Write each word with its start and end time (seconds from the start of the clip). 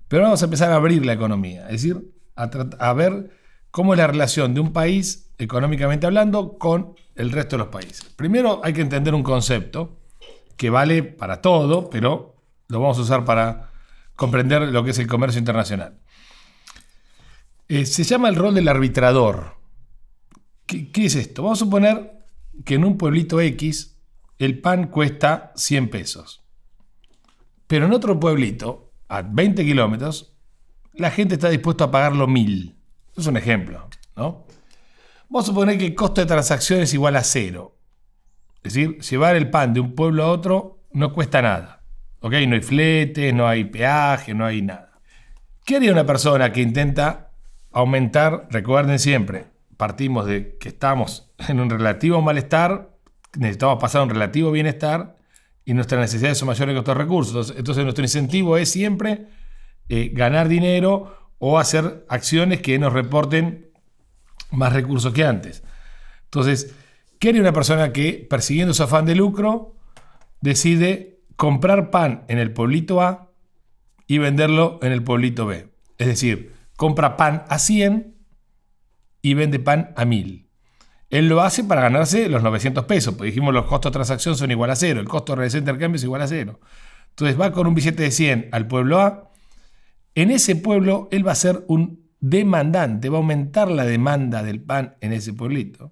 Pero 0.07 0.23
vamos 0.23 0.41
a 0.41 0.45
empezar 0.45 0.71
a 0.71 0.75
abrir 0.75 1.05
la 1.05 1.11
economía. 1.11 1.65
Es 1.65 1.83
decir, 1.83 2.13
a, 2.37 2.49
a 2.79 2.93
ver 2.93 3.43
cómo 3.75 3.93
es 3.93 3.97
la 3.97 4.07
relación 4.07 4.53
de 4.53 4.61
un 4.61 4.71
país, 4.71 5.33
económicamente 5.37 6.05
hablando, 6.05 6.57
con 6.57 6.95
el 7.13 7.29
resto 7.29 7.57
de 7.57 7.63
los 7.65 7.67
países. 7.67 8.05
Primero 8.15 8.61
hay 8.63 8.71
que 8.71 8.79
entender 8.79 9.13
un 9.13 9.21
concepto 9.21 9.99
que 10.55 10.69
vale 10.69 11.03
para 11.03 11.41
todo, 11.41 11.89
pero 11.89 12.37
lo 12.69 12.79
vamos 12.79 12.97
a 12.99 13.01
usar 13.01 13.25
para 13.25 13.73
comprender 14.15 14.61
lo 14.61 14.81
que 14.85 14.91
es 14.91 14.99
el 14.99 15.07
comercio 15.07 15.39
internacional. 15.39 15.99
Eh, 17.67 17.85
se 17.85 18.05
llama 18.05 18.29
el 18.29 18.37
rol 18.37 18.55
del 18.55 18.69
arbitrador. 18.69 19.57
¿Qué, 20.65 20.89
¿Qué, 20.93 21.07
es 21.07 21.15
esto? 21.15 21.43
Vamos 21.43 21.61
a 21.61 21.65
suponer 21.65 22.25
que 22.63 22.75
en 22.75 22.85
un 22.85 22.97
pueblito 22.97 23.41
X 23.41 23.97
el 24.39 24.61
pan 24.61 24.87
cuesta 24.87 25.51
100 25.57 25.89
pesos. 25.89 26.45
Pero 27.67 27.87
en 27.87 27.91
otro 27.91 28.17
pueblito, 28.21 28.93
a 29.09 29.21
20 29.21 29.65
kilómetros, 29.65 30.33
la 30.93 31.11
gente 31.11 31.33
está 31.33 31.49
dispuesta 31.49 31.83
a 31.83 31.91
pagarlo 31.91 32.25
1000. 32.25 32.74
Es 33.15 33.27
un 33.27 33.37
ejemplo, 33.37 33.87
¿no? 34.15 34.45
Vamos 35.29 35.45
a 35.45 35.47
suponer 35.47 35.77
que 35.77 35.87
el 35.87 35.95
costo 35.95 36.21
de 36.21 36.27
transacción 36.27 36.81
es 36.81 36.93
igual 36.93 37.15
a 37.15 37.23
cero. 37.23 37.77
Es 38.63 38.73
decir, 38.73 38.99
llevar 38.99 39.35
el 39.35 39.49
pan 39.49 39.73
de 39.73 39.79
un 39.79 39.95
pueblo 39.95 40.23
a 40.23 40.31
otro 40.31 40.79
no 40.91 41.13
cuesta 41.13 41.41
nada. 41.41 41.83
¿Ok? 42.19 42.33
No 42.47 42.55
hay 42.55 42.61
fletes, 42.61 43.33
no 43.33 43.47
hay 43.47 43.65
peaje, 43.65 44.33
no 44.33 44.45
hay 44.45 44.61
nada. 44.61 44.99
¿Qué 45.65 45.77
haría 45.77 45.91
una 45.91 46.05
persona 46.05 46.51
que 46.51 46.61
intenta 46.61 47.31
aumentar? 47.71 48.47
Recuerden 48.51 48.99
siempre, 48.99 49.47
partimos 49.77 50.25
de 50.25 50.57
que 50.57 50.69
estamos 50.69 51.31
en 51.47 51.59
un 51.59 51.69
relativo 51.69 52.21
malestar, 52.21 52.97
necesitamos 53.37 53.79
pasar 53.79 54.01
a 54.01 54.03
un 54.03 54.09
relativo 54.09 54.51
bienestar 54.51 55.17
y 55.65 55.73
nuestras 55.73 56.01
necesidades 56.01 56.37
son 56.37 56.47
mayores 56.47 56.69
que 56.69 56.73
nuestros 56.73 56.97
recursos. 56.97 57.53
Entonces, 57.57 57.83
nuestro 57.83 58.03
incentivo 58.03 58.57
es 58.57 58.69
siempre 58.71 59.27
eh, 59.89 60.11
ganar 60.13 60.47
dinero 60.47 61.24
o 61.39 61.59
hacer 61.59 62.05
acciones 62.09 62.61
que 62.61 62.79
nos 62.79 62.93
reporten 62.93 63.71
más 64.51 64.73
recursos 64.73 65.13
que 65.13 65.25
antes. 65.25 65.63
Entonces, 66.25 66.75
¿qué 67.19 67.29
haría 67.29 67.41
una 67.41 67.53
persona 67.53 67.93
que, 67.93 68.25
persiguiendo 68.29 68.73
su 68.73 68.83
afán 68.83 69.05
de 69.05 69.15
lucro, 69.15 69.75
decide 70.41 71.21
comprar 71.35 71.91
pan 71.91 72.25
en 72.27 72.37
el 72.37 72.53
pueblito 72.53 73.01
A 73.01 73.31
y 74.07 74.17
venderlo 74.17 74.79
en 74.81 74.91
el 74.91 75.03
pueblito 75.03 75.45
B? 75.45 75.69
Es 75.97 76.07
decir, 76.07 76.53
compra 76.77 77.17
pan 77.17 77.45
a 77.49 77.59
100 77.59 78.15
y 79.21 79.33
vende 79.33 79.59
pan 79.59 79.93
a 79.95 80.05
1000. 80.05 80.49
Él 81.09 81.29
lo 81.29 81.41
hace 81.41 81.63
para 81.63 81.81
ganarse 81.81 82.29
los 82.29 82.43
900 82.43 82.85
pesos, 82.85 83.13
porque 83.13 83.27
dijimos 83.27 83.53
los 83.53 83.65
costos 83.65 83.91
de 83.91 83.93
transacción 83.93 84.35
son 84.35 84.51
igual 84.51 84.71
a 84.71 84.75
cero, 84.75 84.99
el 84.99 85.07
costo 85.07 85.33
de 85.33 85.37
realizar 85.37 85.59
intercambio 85.59 85.97
es 85.97 86.03
igual 86.03 86.21
a 86.21 86.27
cero. 86.27 86.59
Entonces 87.09 87.39
va 87.39 87.51
con 87.51 87.67
un 87.67 87.75
billete 87.75 88.03
de 88.03 88.11
100 88.11 88.49
al 88.51 88.67
pueblo 88.67 88.99
A 88.99 89.31
en 90.15 90.31
ese 90.31 90.55
pueblo 90.55 91.09
él 91.11 91.27
va 91.27 91.33
a 91.33 91.35
ser 91.35 91.63
un 91.67 92.05
demandante, 92.21 93.09
va 93.09 93.17
a 93.17 93.21
aumentar 93.21 93.69
la 93.69 93.85
demanda 93.85 94.41
del 94.41 94.61
pan 94.61 94.95
en 95.01 95.13
ese 95.13 95.33
pueblito. 95.33 95.91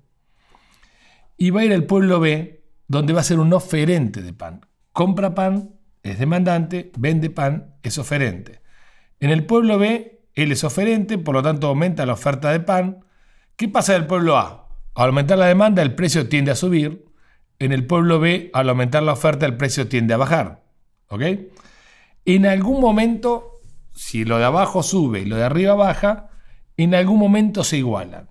Y 1.38 1.50
va 1.50 1.62
a 1.62 1.66
ir 1.66 1.74
al 1.74 1.86
pueblo 1.86 2.20
B, 2.20 2.64
donde 2.88 3.14
va 3.14 3.20
a 3.22 3.26
ser 3.26 3.40
un 3.40 3.54
oferente 3.54 4.22
de 4.22 4.34
pan. 4.34 4.66
Compra 4.94 5.36
pan, 5.36 5.76
es 6.02 6.20
demandante, 6.20 6.92
vende 6.98 7.30
pan, 7.30 7.76
es 7.84 7.98
oferente. 7.98 8.62
En 9.20 9.30
el 9.30 9.46
pueblo 9.46 9.78
B, 9.78 10.22
él 10.34 10.52
es 10.52 10.64
oferente, 10.64 11.18
por 11.18 11.36
lo 11.36 11.44
tanto 11.44 11.68
aumenta 11.68 12.06
la 12.06 12.14
oferta 12.14 12.52
de 12.52 12.60
pan. 12.60 13.06
¿Qué 13.56 13.68
pasa 13.68 13.96
en 13.96 14.02
el 14.04 14.08
pueblo 14.08 14.38
A? 14.38 14.70
Al 14.96 15.08
aumentar 15.08 15.38
la 15.38 15.48
demanda, 15.48 15.82
el 15.82 15.96
precio 15.96 16.30
tiende 16.30 16.52
a 16.52 16.56
subir. 16.56 17.06
En 17.60 17.72
el 17.72 17.86
pueblo 17.86 18.20
B, 18.20 18.50
al 18.54 18.70
aumentar 18.70 19.04
la 19.04 19.14
oferta, 19.14 19.46
el 19.46 19.58
precio 19.58 19.88
tiende 19.88 20.14
a 20.14 20.18
bajar. 20.18 20.64
¿Ok? 21.08 21.22
En 22.26 22.46
algún 22.46 22.80
momento 22.80 23.53
si 23.94 24.26
lo 24.26 24.38
de 24.38 24.46
abajo 24.46 24.84
sube 24.84 25.22
y 25.22 25.26
lo 25.26 25.36
de 25.36 25.44
arriba 25.44 25.76
baja, 25.76 26.30
en 26.78 26.96
algún 26.96 27.20
momento 27.20 27.64
se 27.64 27.78
igualan. 27.78 28.30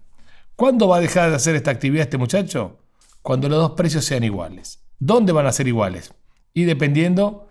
¿Cuándo 0.57 0.89
va 0.89 0.99
a 0.99 1.01
dejar 1.01 1.31
de 1.31 1.37
hacer 1.37 1.55
esta 1.55 1.71
actividad 1.71 2.03
este 2.03 2.19
muchacho? 2.19 2.81
Cuando 3.23 3.49
los 3.49 3.59
dos 3.59 3.71
precios 3.73 4.05
sean 4.05 4.25
iguales. 4.25 4.85
¿Dónde 4.99 5.33
van 5.33 5.47
a 5.47 5.53
ser 5.53 5.69
iguales? 5.69 6.15
Y 6.55 6.65
dependiendo 6.65 7.49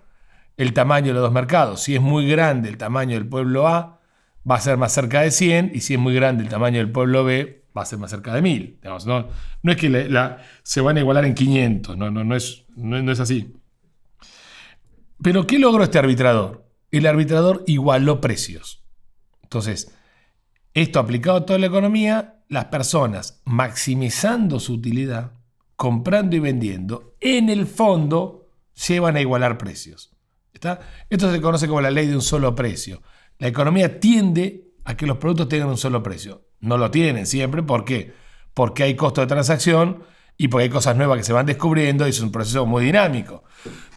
el 0.58 0.74
tamaño 0.74 1.08
de 1.08 1.14
los 1.14 1.24
dos 1.24 1.32
mercados. 1.32 1.82
Si 1.82 1.96
es 1.96 2.02
muy 2.02 2.28
grande 2.28 2.70
el 2.70 2.78
tamaño 2.78 3.16
del 3.16 3.28
pueblo 3.28 3.68
A, 3.68 4.00
va 4.50 4.56
a 4.56 4.62
ser 4.62 4.78
más 4.78 4.92
cerca 4.92 5.22
de 5.22 5.32
100, 5.32 5.72
y 5.74 5.82
si 5.82 5.94
es 5.96 6.00
muy 6.00 6.14
grande 6.14 6.44
el 6.44 6.50
tamaño 6.50 6.78
del 6.78 6.92
pueblo 6.92 7.24
B, 7.24 7.64
va 7.76 7.84
a 7.84 7.86
ser 7.86 8.00
más 8.00 8.12
cerca 8.12 8.34
de 8.34 8.42
1000. 8.42 8.80
no, 9.06 9.28
es 9.64 9.78
que 9.78 10.10
se 10.64 10.82
van 10.82 10.98
a 10.98 11.00
igualar 11.00 11.26
en 11.26 11.34
500, 11.34 11.98
no, 11.98 12.12
no, 12.12 12.24
no, 12.24 12.36
es, 12.36 12.66
no 12.76 13.12
es 13.12 13.20
así. 13.20 13.54
Pero 15.22 15.46
¿qué 15.46 15.60
logró 15.60 15.84
este 15.84 16.00
arbitrador? 16.00 16.71
El 16.98 17.08
arbitrador 17.08 17.64
igualó 17.68 18.22
precios. 18.22 18.84
Entonces, 19.44 19.94
esto 20.74 21.00
aplicado 21.00 21.38
a 21.38 21.46
toda 21.46 21.60
la 21.60 21.68
economía, 21.68 22.44
las 22.48 22.66
personas 22.66 23.42
maximizando 23.46 24.60
su 24.60 24.74
utilidad, 24.74 25.34
comprando 25.76 26.36
y 26.36 26.40
vendiendo, 26.40 27.16
en 27.20 27.50
el 27.50 27.66
fondo 27.68 28.50
llevan 28.88 29.16
a 29.18 29.22
igualar 29.22 29.58
precios. 29.58 30.14
¿Está? 30.54 30.80
Esto 31.10 31.32
se 31.32 31.42
conoce 31.42 31.68
como 31.68 31.82
la 31.82 31.92
ley 31.92 32.08
de 32.08 32.16
un 32.16 32.22
solo 32.22 32.56
precio. 32.56 33.02
La 33.40 33.48
economía 33.48 34.00
tiende 34.00 34.72
a 34.86 34.96
que 34.96 35.08
los 35.08 35.18
productos 35.18 35.50
tengan 35.50 35.70
un 35.70 35.78
solo 35.78 36.04
precio. 36.04 36.48
No 36.60 36.78
lo 36.78 36.92
tienen 36.92 37.26
siempre, 37.26 37.64
¿por 37.64 37.86
qué? 37.86 38.14
Porque 38.54 38.84
hay 38.84 38.96
costo 38.96 39.22
de 39.22 39.28
transacción 39.28 40.04
y 40.38 40.48
porque 40.48 40.64
hay 40.64 40.70
cosas 40.70 40.96
nuevas 40.96 41.18
que 41.18 41.24
se 41.24 41.34
van 41.34 41.46
descubriendo 41.46 42.06
y 42.06 42.12
es 42.12 42.22
un 42.22 42.32
proceso 42.32 42.66
muy 42.66 42.86
dinámico. 42.86 43.44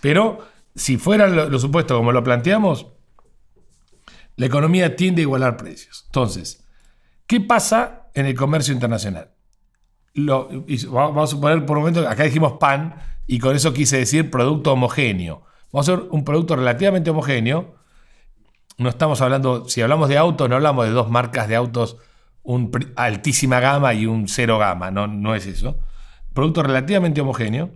Pero 0.00 0.46
si 0.74 0.96
fueran 0.96 1.36
lo 1.36 1.58
supuestos 1.58 1.96
como 1.96 2.12
lo 2.12 2.24
planteamos, 2.24 2.86
la 4.36 4.46
economía 4.46 4.96
tiende 4.96 5.22
a 5.22 5.24
igualar 5.24 5.56
precios. 5.56 6.04
Entonces, 6.06 6.64
¿qué 7.26 7.40
pasa 7.40 8.08
en 8.14 8.26
el 8.26 8.34
comercio 8.34 8.74
internacional? 8.74 9.30
vamos 10.16 11.24
a 11.24 11.26
suponer 11.26 11.66
por 11.66 11.76
un 11.76 11.82
momento, 11.82 12.08
acá 12.08 12.22
dijimos 12.22 12.52
pan 12.60 12.94
y 13.26 13.40
con 13.40 13.56
eso 13.56 13.72
quise 13.72 13.98
decir 13.98 14.30
producto 14.30 14.72
homogéneo. 14.72 15.42
Vamos 15.72 15.88
a 15.88 15.94
hacer 15.94 16.06
un 16.10 16.24
producto 16.24 16.54
relativamente 16.54 17.10
homogéneo. 17.10 17.74
No 18.78 18.88
estamos 18.88 19.20
hablando, 19.20 19.68
si 19.68 19.82
hablamos 19.82 20.08
de 20.08 20.16
autos, 20.16 20.48
no 20.48 20.54
hablamos 20.54 20.86
de 20.86 20.92
dos 20.92 21.10
marcas 21.10 21.48
de 21.48 21.56
autos, 21.56 21.96
un 22.44 22.70
altísima 22.94 23.58
gama 23.58 23.92
y 23.94 24.06
un 24.06 24.28
cero 24.28 24.58
gama, 24.58 24.90
no, 24.92 25.06
no 25.08 25.34
es 25.34 25.46
eso. 25.46 25.78
Producto 26.32 26.62
relativamente 26.62 27.20
homogéneo 27.20 27.70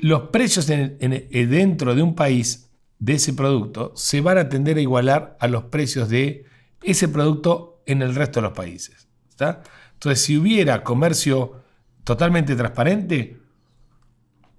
los 0.00 0.28
precios 0.30 0.66
dentro 0.66 1.94
de 1.94 2.02
un 2.02 2.14
país 2.14 2.70
de 2.98 3.14
ese 3.14 3.32
producto 3.32 3.92
se 3.94 4.20
van 4.20 4.38
a 4.38 4.48
tender 4.48 4.76
a 4.76 4.80
igualar 4.80 5.36
a 5.40 5.48
los 5.48 5.64
precios 5.64 6.08
de 6.08 6.44
ese 6.82 7.08
producto 7.08 7.82
en 7.86 8.02
el 8.02 8.14
resto 8.14 8.40
de 8.40 8.48
los 8.48 8.56
países. 8.56 9.08
Entonces, 9.30 10.24
si 10.24 10.36
hubiera 10.36 10.82
comercio 10.82 11.62
totalmente 12.04 12.56
transparente, 12.56 13.38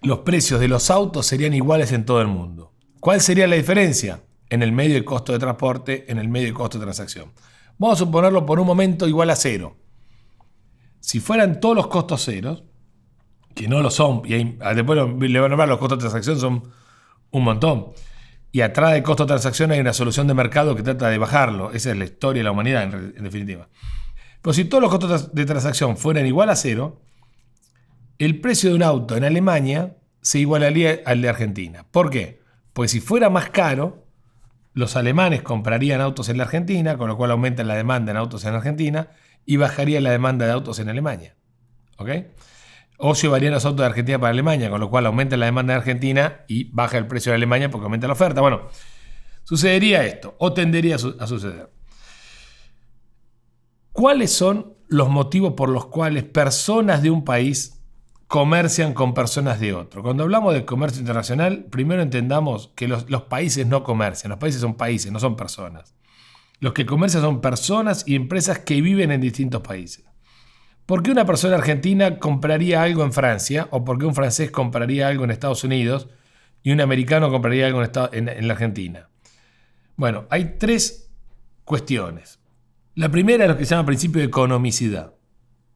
los 0.02 0.20
precios 0.20 0.60
de 0.60 0.68
los 0.68 0.90
autos 0.90 1.26
serían 1.26 1.54
iguales 1.54 1.92
en 1.92 2.06
todo 2.06 2.22
el 2.22 2.28
mundo. 2.28 2.74
¿Cuál 3.00 3.22
sería 3.22 3.48
la 3.48 3.56
diferencia? 3.56 4.24
En 4.50 4.64
el 4.64 4.72
medio 4.72 4.96
de 4.96 5.06
costo 5.06 5.32
de 5.32 5.40
transporte, 5.40 6.12
en 6.12 6.18
el 6.18 6.28
medio 6.28 6.48
de 6.48 6.54
costo 6.54 6.78
de 6.80 6.86
transacción. 6.86 7.32
Vamos 7.78 7.98
a 7.98 8.06
suponerlo 8.06 8.46
por 8.46 8.60
un 8.60 8.68
momento 8.68 9.08
igual 9.08 9.30
a 9.30 9.36
cero. 9.36 9.78
Si 11.00 11.20
fueran 11.20 11.60
todos 11.60 11.76
los 11.76 11.88
costos 11.88 12.26
ceros, 12.26 12.64
que 13.56 13.68
no 13.68 13.82
lo 13.82 13.92
son, 13.92 14.22
y 14.26 14.58
ah, 14.62 14.74
después 14.74 14.98
le 14.98 15.40
van 15.40 15.46
a 15.46 15.50
nombrar 15.50 15.70
los 15.70 15.80
costos 15.80 16.00
de 16.00 16.02
transacción 16.04 16.40
son 16.40 16.72
un 17.32 17.44
montón. 17.44 17.88
Y 18.52 18.62
atrás 18.62 18.94
del 18.94 19.04
costo 19.04 19.26
de 19.26 19.28
transacción 19.28 19.72
hay 19.72 19.80
una 19.80 19.94
solución 19.94 20.28
de 20.28 20.34
mercado 20.34 20.76
que 20.76 20.82
trata 20.82 21.10
de 21.10 21.18
bajarlo. 21.18 21.72
Esa 21.72 21.92
es 21.92 21.98
la 21.98 22.06
historia 22.06 22.40
de 22.40 22.46
la 22.46 22.52
humanidad, 22.52 22.84
en, 22.84 23.24
definitiva. 23.24 23.68
Pero 24.42 24.54
si 24.54 24.66
todos 24.66 24.82
los 24.82 24.90
costos 24.90 25.36
de 25.36 25.46
transacción 25.46 25.98
fueran 25.98 26.26
igual 26.26 26.50
a 26.50 26.56
cero, 26.56 27.02
el 28.18 28.40
precio 28.42 28.70
de 28.70 28.76
un 28.76 28.84
auto 28.84 29.16
en 29.16 29.24
Alemania 29.24 29.98
se 30.22 30.40
igualaría 30.40 31.00
al 31.06 31.22
de 31.22 31.30
Argentina. 31.30 31.86
¿Por 31.92 32.10
qué? 32.10 32.42
Porque 32.74 32.90
si 32.90 33.00
fuera 33.02 33.30
más 33.30 33.50
caro, 33.50 34.06
los 34.74 34.96
alemanes 34.96 35.42
comprarían 35.42 36.02
autos 36.02 36.30
en 36.30 36.38
la 36.38 36.46
Argentina, 36.46 36.98
con 36.98 37.08
lo 37.08 37.18
cual 37.18 37.32
aumenta 37.32 37.64
la 37.64 37.76
demanda 37.76 38.12
en 38.12 38.18
autos 38.18 38.46
en 38.46 38.56
Argentina 38.56 39.10
y 39.46 39.58
bajaría 39.58 40.02
la 40.02 40.12
demanda 40.12 40.46
de 40.46 40.54
autos 40.54 40.80
en 40.80 40.90
Alemania. 40.90 41.36
¿Ok? 41.98 42.10
O 43.02 43.14
llevarían 43.14 43.54
los 43.54 43.64
autos 43.64 43.80
de 43.80 43.88
Argentina 43.88 44.20
para 44.20 44.32
Alemania, 44.32 44.70
con 44.70 44.80
lo 44.80 44.90
cual 44.90 45.06
aumenta 45.06 45.38
la 45.38 45.46
demanda 45.46 45.74
de 45.74 45.80
Argentina 45.80 46.42
y 46.50 46.66
baja 46.66 46.98
el 46.98 47.08
precio 47.08 47.32
de 47.32 47.38
Alemania 47.38 47.72
porque 47.72 47.86
aumenta 47.86 48.08
la 48.08 48.14
oferta. 48.14 48.42
Bueno, 48.42 48.68
sucedería 49.44 50.06
esto, 50.06 50.36
o 50.38 50.52
tendería 50.52 50.96
a, 50.96 51.28
suceder. 51.28 51.72
¿Cuáles 53.94 54.34
son 54.34 54.74
los 54.90 55.10
motivos 55.10 55.54
por 55.54 55.70
los 55.70 55.86
cuales 55.86 56.26
personas 56.26 57.02
de 57.02 57.10
un 57.10 57.24
país 57.24 57.82
comercian 58.28 58.94
con 58.94 59.16
personas 59.16 59.60
de 59.60 59.74
otro. 59.74 60.04
Cuando 60.04 60.22
hablamos 60.22 60.54
de 60.54 60.64
comercio 60.64 61.00
internacional, 61.00 61.66
primero 61.72 62.04
entendamos 62.04 62.72
que 62.76 62.88
los 62.88 63.24
países 63.24 63.66
no 63.66 63.84
comercian, 63.84 64.30
los 64.30 64.38
países 64.38 64.62
son 64.62 64.76
países, 64.76 65.12
no 65.12 65.20
son 65.20 65.36
personas. 65.36 65.96
Los 66.60 66.74
que 66.74 66.86
comercian 66.86 67.24
son 67.24 67.42
personas 67.42 68.04
y 68.06 68.14
empresas 68.16 68.60
que 68.60 68.82
viven 68.82 69.12
en 69.12 69.22
distintos 69.22 69.62
países. 69.62 70.09
¿Por 70.90 71.04
qué 71.04 71.12
una 71.12 71.28
persona 71.28 71.56
argentina 71.56 72.18
compraría 72.18 72.82
algo 72.82 73.04
en 73.04 73.14
Francia? 73.14 73.68
¿O 73.70 73.86
por 73.86 74.00
qué 74.00 74.08
un 74.08 74.16
francés 74.16 74.50
compraría 74.50 75.08
algo 75.08 75.24
en 75.24 75.30
Estados 75.30 75.64
Unidos? 75.64 76.10
Y 76.64 76.72
un 76.72 76.82
americano 76.82 77.30
compraría 77.30 77.68
algo 77.68 77.84
en, 78.12 78.48
la 78.48 78.54
Argentina. 78.54 79.08
Bueno, 79.98 80.26
hay 80.32 80.56
tres 80.58 81.12
cuestiones. 81.64 82.40
La 82.96 83.12
primera 83.12 83.44
es 83.44 83.52
lo 83.52 83.56
que 83.56 83.66
se 83.66 83.76
llama 83.76 83.86
principio 83.86 84.20
de 84.20 84.26
economicidad. 84.30 85.14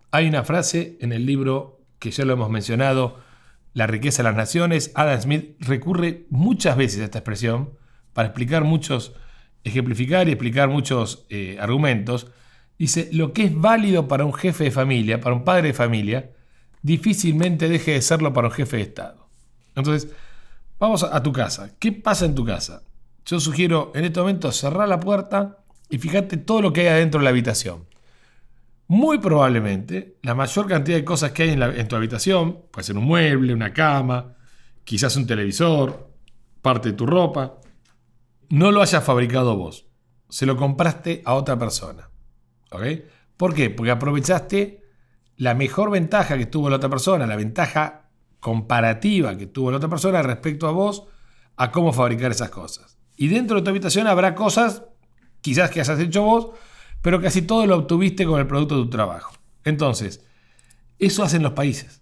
Hay 0.10 0.28
una 0.28 0.44
frase 0.44 0.98
en 1.00 1.14
el 1.14 1.28
libro 1.28 1.86
que 2.00 2.10
ya 2.10 2.26
lo 2.26 2.34
hemos 2.34 2.50
mencionado, 2.50 3.20
La 3.76 3.86
riqueza 3.86 4.24
de 4.24 4.30
las 4.30 4.36
naciones. 4.36 4.94
Adam 4.96 5.22
Smith 5.22 5.58
recurre 5.60 6.26
muchas 6.32 6.76
veces 6.76 7.02
a 7.02 7.04
esta 7.04 7.20
expresión 7.20 7.78
para 8.14 8.30
explicar 8.30 8.64
muchos, 8.64 9.14
ejemplificar 9.64 10.28
y 10.28 10.32
explicar 10.32 10.70
muchos 10.70 11.28
eh, 11.30 11.58
argumentos. 11.60 12.32
Dice, 12.78 13.10
lo 13.12 13.34
que 13.34 13.46
es 13.46 13.56
válido 13.56 14.08
para 14.08 14.26
un 14.26 14.34
jefe 14.34 14.66
de 14.66 14.72
familia, 14.72 15.20
para 15.20 15.36
un 15.36 15.44
padre 15.44 15.68
de 15.68 15.74
familia, 15.74 16.32
difícilmente 16.82 17.70
deje 17.70 17.92
de 17.92 18.02
serlo 18.02 18.34
para 18.34 18.48
un 18.48 18.54
jefe 18.54 18.78
de 18.78 18.84
Estado. 18.84 19.28
Entonces, 19.76 20.12
vamos 20.80 21.04
a 21.04 21.24
tu 21.24 21.32
casa. 21.32 21.72
¿Qué 21.80 21.92
pasa 21.92 22.26
en 22.26 22.36
tu 22.36 22.46
casa? 22.46 22.84
Yo 23.26 23.40
sugiero 23.40 23.92
en 23.96 24.06
este 24.06 24.20
momento 24.20 24.52
cerrar 24.52 24.88
la 24.88 25.00
puerta 25.00 25.60
y 25.90 25.98
fíjate 25.98 26.38
todo 26.38 26.62
lo 26.62 26.74
que 26.74 26.82
hay 26.82 26.88
adentro 26.88 27.20
de 27.20 27.24
la 27.24 27.30
habitación. 27.30 27.86
Muy 28.88 29.20
probablemente 29.20 30.18
la 30.22 30.36
mayor 30.36 30.68
cantidad 30.68 30.98
de 30.98 31.06
cosas 31.06 31.32
que 31.32 31.44
hay 31.44 31.52
en, 31.52 31.88
tu 31.88 31.96
habitación, 31.96 32.64
puede 32.70 32.84
ser 32.84 32.98
un 32.98 33.06
mueble, 33.06 33.54
una 33.54 33.74
cama, 33.74 34.36
quizás 34.84 35.16
un 35.16 35.26
televisor, 35.26 36.10
parte 36.62 36.90
de 36.90 36.98
tu 36.98 37.06
ropa, 37.06 37.60
no 38.50 38.72
lo 38.72 38.82
hayas 38.82 39.04
fabricado 39.04 39.56
vos. 39.56 39.86
Se 40.30 40.46
lo 40.46 40.58
compraste 40.58 41.22
a 41.26 41.36
otra 41.36 41.58
persona. 41.58 42.10
¿Por 43.38 43.54
qué? 43.54 43.70
Porque 43.70 43.92
aprovechaste 43.92 44.84
la 45.38 45.54
mejor 45.54 45.92
ventaja 45.92 46.38
que 46.38 46.46
tuvo 46.46 46.70
la 46.70 46.78
otra 46.78 46.90
persona, 46.90 47.26
la 47.26 47.36
ventaja 47.36 48.10
comparativa 48.40 49.38
que 49.38 49.48
tuvo 49.48 49.72
la 49.72 49.78
otra 49.78 49.90
persona 49.90 50.22
respecto 50.22 50.68
a 50.68 50.72
vos, 50.72 51.06
a 51.56 51.72
cómo 51.72 51.94
fabricar 51.94 52.32
esas 52.32 52.50
cosas. 52.50 52.98
Y 53.16 53.28
dentro 53.28 53.58
de 53.58 53.64
tu 53.64 53.70
habitación 53.70 54.08
habrá 54.08 54.36
cosas 54.36 54.84
quizás 55.42 55.70
que 55.70 55.80
hayas 55.80 56.00
hecho 56.00 56.24
vos, 56.24 56.50
pero 57.02 57.22
casi 57.22 57.42
todo 57.42 57.66
lo 57.66 57.78
obtuviste 57.78 58.26
con 58.26 58.40
el 58.40 58.48
producto 58.48 58.78
de 58.78 58.84
tu 58.84 58.90
trabajo. 58.90 59.34
Entonces, 59.64 60.26
eso 61.00 61.24
hacen 61.24 61.44
los 61.44 61.54
países. 61.54 62.02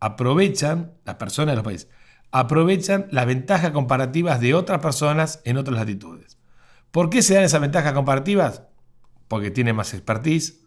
Aprovechan, 0.00 0.94
las 1.04 1.16
personas 1.16 1.52
de 1.52 1.56
los 1.56 1.64
países, 1.64 1.88
aprovechan 2.32 3.06
las 3.10 3.26
ventajas 3.26 3.70
comparativas 3.70 4.40
de 4.40 4.54
otras 4.54 4.80
personas 4.80 5.40
en 5.44 5.58
otras 5.58 5.78
latitudes. 5.78 6.38
¿Por 6.90 7.10
qué 7.10 7.22
se 7.22 7.34
dan 7.34 7.44
esas 7.44 7.60
ventajas 7.60 7.92
comparativas? 7.92 8.64
Porque 9.32 9.50
tiene 9.50 9.72
más 9.72 9.94
expertise, 9.94 10.60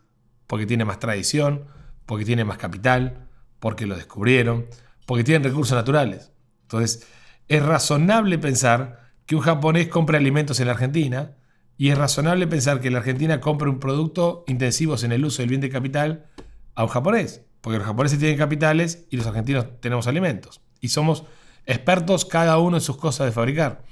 porque 0.47 0.65
tiene 0.65 0.85
más 0.85 0.97
tradición, 0.97 1.65
porque 2.07 2.25
tiene 2.25 2.45
más 2.45 2.57
capital, 2.57 3.29
porque 3.59 3.85
lo 3.85 3.95
descubrieron, 3.95 4.65
porque 5.05 5.23
tienen 5.23 5.43
recursos 5.43 5.77
naturales. 5.77 6.31
Entonces, 6.63 7.05
es 7.47 7.63
razonable 7.63 8.39
pensar 8.39 9.11
que 9.27 9.35
un 9.35 9.43
japonés 9.43 9.87
compre 9.87 10.17
alimentos 10.17 10.59
en 10.59 10.65
la 10.65 10.73
Argentina 10.73 11.35
y 11.77 11.89
es 11.89 11.97
razonable 11.99 12.47
pensar 12.47 12.81
que 12.81 12.89
la 12.89 12.97
Argentina 12.97 13.39
compre 13.39 13.69
un 13.69 13.79
producto 13.79 14.43
intensivos 14.47 15.03
en 15.03 15.11
el 15.11 15.23
uso 15.23 15.43
del 15.43 15.49
bien 15.49 15.61
de 15.61 15.69
capital 15.69 16.25
a 16.73 16.85
un 16.85 16.89
japonés, 16.89 17.45
porque 17.61 17.77
los 17.77 17.85
japoneses 17.85 18.17
tienen 18.17 18.39
capitales 18.39 19.05
y 19.11 19.17
los 19.17 19.27
argentinos 19.27 19.79
tenemos 19.79 20.07
alimentos. 20.07 20.59
Y 20.81 20.87
somos 20.87 21.23
expertos 21.67 22.25
cada 22.25 22.57
uno 22.57 22.77
en 22.77 22.81
sus 22.81 22.97
cosas 22.97 23.27
de 23.27 23.31
fabricar. 23.31 23.83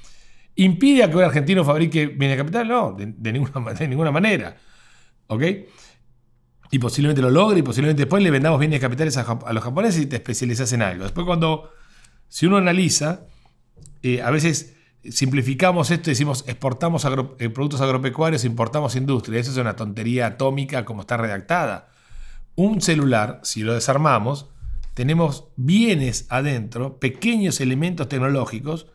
¿Impide 0.56 1.10
que 1.10 1.18
un 1.18 1.24
argentino 1.24 1.64
fabrique 1.64 2.08
bien 2.08 2.32
de 2.32 2.38
capital? 2.38 2.68
No, 2.68 2.94
de, 2.94 3.32
ninguna, 3.32 3.74
de 3.74 3.88
ninguna 3.88 4.12
manera. 4.12 4.56
¿Ok? 5.28 5.44
Y 6.72 6.80
posiblemente 6.80 7.22
lo 7.22 7.30
logre 7.30 7.60
y 7.60 7.62
posiblemente 7.64 8.04
después 8.04 8.22
le 8.24 8.32
vendamos 8.32 8.60
bienes 8.60 8.80
capitales 8.80 9.18
a, 9.18 9.22
a, 9.22 9.54
los 9.54 9.64
japoneses 9.64 10.02
y 10.02 10.06
te 10.06 10.18
especializas 10.18 10.72
en 10.74 10.82
algo. 10.82 11.04
Después 11.04 11.26
cuando, 11.26 11.72
si 12.28 12.46
uno 12.46 12.58
analiza, 12.58 13.28
eh, 14.02 14.22
a 14.22 14.32
veces 14.32 14.76
simplificamos 15.10 15.92
esto 15.92 16.10
y 16.10 16.14
decimos 16.14 16.46
exportamos 16.48 17.06
eh, 17.06 17.50
productos 17.50 17.82
agropecuarios, 17.82 18.46
importamos 18.46 18.96
industria. 18.96 19.40
Eso 19.40 19.52
es 19.52 19.58
una 19.58 19.76
tontería 19.76 20.28
atómica 20.28 20.86
como 20.86 21.02
está 21.02 21.18
redactada. 21.18 21.90
Un 22.56 22.82
celular, 22.82 23.40
si 23.44 23.64
lo 23.64 23.74
desarmamos, 23.74 24.50
tenemos 24.94 25.48
bienes 25.56 26.28
adentro, 26.30 27.00
pequeños 27.00 27.60
elementos 27.62 28.08
tecnológicos 28.08 28.88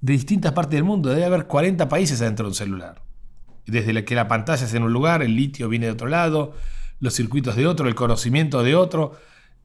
de 0.00 0.12
distintas 0.12 0.52
partes 0.52 0.76
del 0.76 0.84
mundo. 0.84 1.10
Debe 1.10 1.24
haber 1.24 1.46
40 1.46 1.88
países 1.88 2.20
adentro 2.20 2.44
de 2.44 2.50
un 2.50 2.54
celular. 2.54 3.02
Desde 3.66 4.04
que 4.04 4.14
la 4.14 4.28
pantalla 4.28 4.64
es 4.64 4.74
en 4.74 4.82
un 4.82 4.92
lugar, 4.92 5.22
el 5.22 5.36
litio 5.36 5.68
viene 5.68 5.86
de 5.86 5.92
otro 5.92 6.08
lado, 6.08 6.54
los 7.00 7.14
circuitos 7.14 7.54
de 7.56 7.66
otro, 7.66 7.88
el 7.88 7.94
conocimiento 7.94 8.62
de 8.62 8.74
otro. 8.74 9.18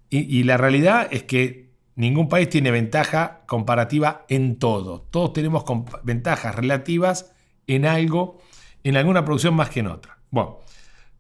y 0.10 0.44
la 0.44 0.58
realidad 0.58 1.08
es 1.10 1.24
que 1.24 1.64
Ningún 1.96 2.28
país 2.28 2.50
tiene 2.50 2.72
ventaja 2.72 3.44
comparativa 3.46 4.26
en 4.28 4.58
todo. 4.58 5.02
Todos 5.12 5.34
tenemos 5.34 5.64
ventajas 6.04 6.56
relativas 6.56 7.32
en 7.68 7.86
algo, 7.86 8.42
en 8.84 8.98
alguna 8.98 9.24
producción 9.24 9.54
más 9.54 9.70
que 9.70 9.82
en 9.82 9.88
otra. 9.88 10.18
Bueno, 10.32 10.60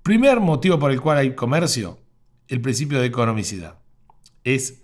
primer 0.02 0.40
motivo 0.40 0.80
por 0.80 0.92
el 0.92 1.00
cual 1.00 1.20
hay 1.20 1.36
comercio, 1.36 2.00
el 2.48 2.60
principio 2.60 3.00
de 3.00 3.06
economicidad. 3.06 3.78
Es 4.44 4.82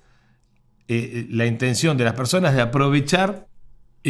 eh, 0.88 1.26
la 1.32 1.48
intención 1.48 1.98
de 1.98 2.04
las 2.04 2.14
personas 2.14 2.54
de 2.54 2.62
aprovechar 2.62 3.48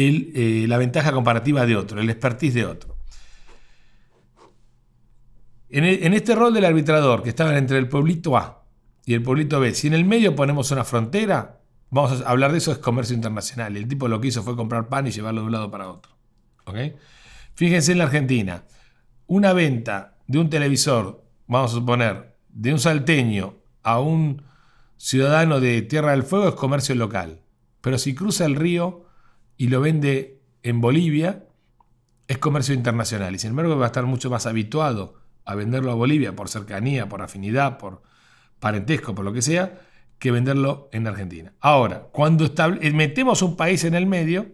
eh, 0.02 0.66
la 0.68 0.78
ventaja 0.78 1.12
comparativa 1.12 1.66
de 1.66 1.76
otro, 1.76 2.00
el 2.00 2.10
expertise 2.10 2.54
de 2.54 2.66
otro. 2.66 2.96
En, 5.68 5.84
en 5.84 6.14
este 6.14 6.34
rol 6.34 6.52
del 6.52 6.64
arbitrador, 6.64 7.22
que 7.22 7.28
estaba 7.28 7.56
entre 7.56 7.78
el 7.78 7.88
pueblito 7.88 8.36
A 8.36 8.64
y 9.06 9.14
el 9.14 9.22
pueblito 9.22 9.60
B, 9.60 9.74
si 9.74 9.86
en 9.86 9.94
el 9.94 10.04
medio 10.04 10.34
ponemos 10.34 10.70
una 10.70 10.84
frontera, 10.84 11.60
Vamos 11.90 12.22
a 12.22 12.30
hablar 12.30 12.52
de 12.52 12.58
eso, 12.58 12.70
es 12.70 12.78
comercio 12.78 13.16
internacional. 13.16 13.76
El 13.76 13.88
tipo 13.88 14.06
lo 14.06 14.20
que 14.20 14.28
hizo 14.28 14.42
fue 14.42 14.56
comprar 14.56 14.88
pan 14.88 15.06
y 15.08 15.10
llevarlo 15.10 15.40
de 15.40 15.46
un 15.46 15.52
lado 15.52 15.70
para 15.70 15.90
otro. 15.90 16.12
Fíjense 17.54 17.92
en 17.92 17.98
la 17.98 18.04
Argentina, 18.04 18.62
una 19.26 19.52
venta 19.52 20.16
de 20.28 20.38
un 20.38 20.48
televisor, 20.48 21.24
vamos 21.48 21.72
a 21.72 21.74
suponer, 21.74 22.36
de 22.48 22.72
un 22.72 22.78
salteño 22.78 23.56
a 23.82 23.98
un 23.98 24.42
ciudadano 24.96 25.58
de 25.58 25.82
Tierra 25.82 26.12
del 26.12 26.22
Fuego 26.22 26.48
es 26.48 26.54
comercio 26.54 26.94
local. 26.94 27.40
Pero 27.80 27.98
si 27.98 28.14
cruza 28.14 28.44
el 28.44 28.54
río 28.54 29.06
y 29.60 29.68
lo 29.68 29.82
vende 29.82 30.40
en 30.62 30.80
Bolivia, 30.80 31.44
es 32.28 32.38
comercio 32.38 32.72
internacional. 32.72 33.34
Y 33.34 33.38
sin 33.38 33.50
embargo 33.50 33.76
va 33.76 33.84
a 33.84 33.88
estar 33.88 34.06
mucho 34.06 34.30
más 34.30 34.46
habituado 34.46 35.16
a 35.44 35.54
venderlo 35.54 35.92
a 35.92 35.94
Bolivia 35.94 36.34
por 36.34 36.48
cercanía, 36.48 37.10
por 37.10 37.20
afinidad, 37.20 37.76
por 37.76 38.00
parentesco, 38.58 39.14
por 39.14 39.22
lo 39.22 39.34
que 39.34 39.42
sea, 39.42 39.78
que 40.18 40.30
venderlo 40.30 40.88
en 40.92 41.06
Argentina. 41.06 41.52
Ahora, 41.60 42.06
cuando 42.10 42.46
eh, 42.46 42.90
metemos 42.92 43.42
un 43.42 43.54
país 43.54 43.84
en 43.84 43.94
el 43.94 44.06
medio, 44.06 44.46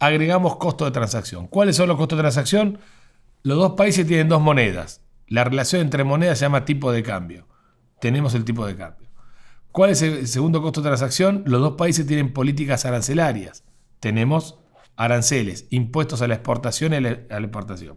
agregamos 0.00 0.56
costo 0.56 0.84
de 0.84 0.90
transacción. 0.90 1.46
¿Cuáles 1.46 1.76
son 1.76 1.86
los 1.86 1.96
costos 1.96 2.18
de 2.18 2.22
transacción? 2.22 2.80
Los 3.44 3.58
dos 3.58 3.74
países 3.74 4.04
tienen 4.04 4.28
dos 4.28 4.42
monedas. 4.42 5.00
La 5.28 5.44
relación 5.44 5.80
entre 5.80 6.02
monedas 6.02 6.40
se 6.40 6.46
llama 6.46 6.64
tipo 6.64 6.90
de 6.90 7.04
cambio. 7.04 7.46
Tenemos 8.00 8.34
el 8.34 8.44
tipo 8.44 8.66
de 8.66 8.74
cambio. 8.74 9.08
¿Cuál 9.70 9.90
es 9.90 10.02
el 10.02 10.26
segundo 10.26 10.60
costo 10.60 10.80
de 10.80 10.88
transacción? 10.88 11.44
Los 11.46 11.60
dos 11.60 11.74
países 11.74 12.04
tienen 12.04 12.32
políticas 12.32 12.84
arancelarias. 12.84 13.62
Tenemos 14.04 14.58
aranceles, 14.96 15.66
impuestos 15.70 16.20
a 16.20 16.28
la 16.28 16.34
exportación 16.34 16.92
y 16.92 16.96
a 16.96 17.00
la 17.00 17.40
importación. 17.40 17.96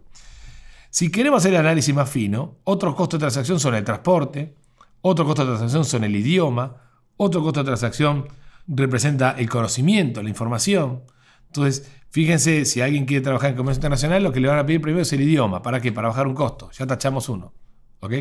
Si 0.88 1.10
queremos 1.10 1.42
hacer 1.42 1.52
el 1.52 1.60
análisis 1.60 1.94
más 1.94 2.08
fino, 2.08 2.56
otros 2.64 2.94
costos 2.94 3.20
de 3.20 3.24
transacción 3.24 3.60
son 3.60 3.74
el 3.74 3.84
transporte, 3.84 4.54
otro 5.02 5.26
costo 5.26 5.42
de 5.42 5.48
transacción 5.48 5.84
son 5.84 6.04
el 6.04 6.16
idioma, 6.16 6.76
otro 7.18 7.42
costo 7.42 7.60
de 7.60 7.66
transacción 7.66 8.26
representa 8.66 9.32
el 9.32 9.50
conocimiento, 9.50 10.22
la 10.22 10.30
información. 10.30 11.02
Entonces, 11.48 11.92
fíjense, 12.08 12.64
si 12.64 12.80
alguien 12.80 13.04
quiere 13.04 13.22
trabajar 13.22 13.50
en 13.50 13.56
comercio 13.58 13.80
internacional, 13.80 14.22
lo 14.22 14.32
que 14.32 14.40
le 14.40 14.48
van 14.48 14.60
a 14.60 14.64
pedir 14.64 14.80
primero 14.80 15.02
es 15.02 15.12
el 15.12 15.20
idioma. 15.20 15.60
¿Para 15.60 15.78
qué? 15.82 15.92
Para 15.92 16.08
bajar 16.08 16.26
un 16.26 16.34
costo. 16.34 16.70
Ya 16.70 16.86
tachamos 16.86 17.28
uno. 17.28 17.52
¿Ok? 18.00 18.14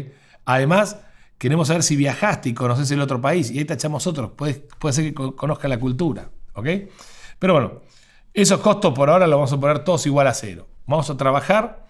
Además, 0.44 0.98
queremos 1.38 1.70
saber 1.70 1.84
si 1.84 1.96
viajaste 1.96 2.50
y 2.50 2.54
conoces 2.54 2.92
el 2.92 3.00
otro 3.00 3.22
país. 3.22 3.50
Y 3.50 3.60
ahí 3.60 3.64
tachamos 3.64 4.08
otro. 4.08 4.36
Puede, 4.36 4.56
puede 4.78 4.92
ser 4.92 5.06
que 5.06 5.14
conozca 5.14 5.70
la 5.70 5.80
cultura. 5.80 6.32
¿Ok? 6.54 6.68
Pero 7.40 7.54
bueno, 7.54 7.82
esos 8.34 8.60
costos 8.62 8.94
por 8.94 9.10
ahora 9.10 9.28
los 9.28 9.38
vamos 9.38 9.54
a 9.54 9.60
poner 9.60 9.80
todos 9.80 10.06
igual 10.06 10.28
a 10.28 10.34
cero. 10.34 10.68
Vamos 10.86 11.10
a 11.10 11.18
trabajar 11.18 11.88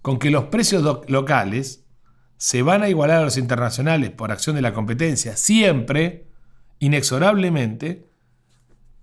con 0.00 0.18
que 0.18 0.30
los 0.30 0.44
precios 0.44 0.82
locales 1.08 1.84
se 2.36 2.62
van 2.62 2.82
a 2.82 2.88
igualar 2.88 3.18
a 3.18 3.24
los 3.24 3.36
internacionales 3.36 4.10
por 4.10 4.32
acción 4.32 4.56
de 4.56 4.62
la 4.62 4.72
competencia. 4.72 5.36
Siempre 5.36 6.26
inexorablemente, 6.80 8.08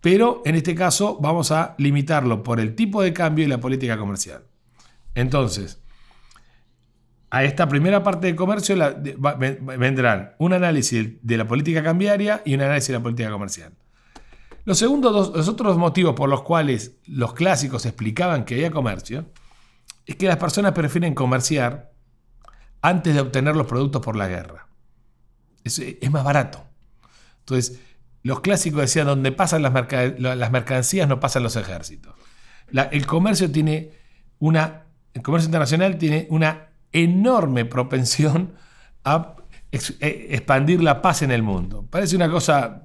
pero 0.01 0.41
en 0.45 0.55
este 0.55 0.75
caso 0.75 1.17
vamos 1.21 1.51
a 1.51 1.75
limitarlo 1.77 2.43
por 2.43 2.59
el 2.59 2.75
tipo 2.75 3.01
de 3.01 3.13
cambio 3.13 3.45
y 3.45 3.47
la 3.47 3.59
política 3.59 3.97
comercial. 3.97 4.43
Entonces, 5.15 5.81
a 7.29 7.43
esta 7.43 7.69
primera 7.69 8.03
parte 8.03 8.27
de 8.27 8.35
comercio 8.35 8.75
vendrán 9.77 10.33
un 10.39 10.53
análisis 10.53 11.09
de 11.21 11.37
la 11.37 11.47
política 11.47 11.83
cambiaria 11.83 12.41
y 12.43 12.55
un 12.55 12.61
análisis 12.61 12.89
de 12.89 12.93
la 12.95 13.03
política 13.03 13.29
comercial. 13.29 13.73
Los, 14.69 14.77
segundos 14.77 15.35
los 15.35 15.47
otros 15.47 15.79
motivos 15.79 16.13
por 16.13 16.29
los 16.29 16.43
cuales 16.43 16.99
los 17.07 17.33
clásicos 17.33 17.87
explicaban 17.87 18.45
que 18.45 18.53
había 18.53 18.69
comercio 18.69 19.25
es 20.05 20.15
que 20.15 20.27
las 20.27 20.37
personas 20.37 20.73
prefieren 20.73 21.15
comerciar 21.15 21.91
antes 22.79 23.15
de 23.15 23.21
obtener 23.21 23.55
los 23.55 23.65
productos 23.65 23.99
por 24.03 24.15
la 24.15 24.27
guerra. 24.27 24.67
Es, 25.63 25.81
más 26.11 26.23
barato. 26.23 26.67
Entonces, 27.39 27.81
los 28.21 28.41
clásicos 28.41 28.81
decían, 28.81 29.07
donde 29.07 29.31
pasan 29.31 29.63
las, 29.63 29.73
mercancías 30.51 31.07
no 31.07 31.19
pasan 31.19 31.41
los 31.41 31.55
ejércitos. 31.55 32.13
el 32.71 33.07
comercio 33.07 33.51
tiene 33.51 33.89
una, 34.37 34.83
el 35.15 35.23
comercio 35.23 35.47
internacional 35.47 35.97
tiene 35.97 36.27
una 36.29 36.67
enorme 36.91 37.65
propensión 37.65 38.53
a 39.03 39.35
eh, 39.71 40.27
expandir 40.29 40.83
la 40.83 41.01
paz 41.01 41.23
en 41.23 41.31
el 41.31 41.41
mundo. 41.41 41.87
Parece 41.89 42.15
una 42.15 42.29
cosa 42.29 42.83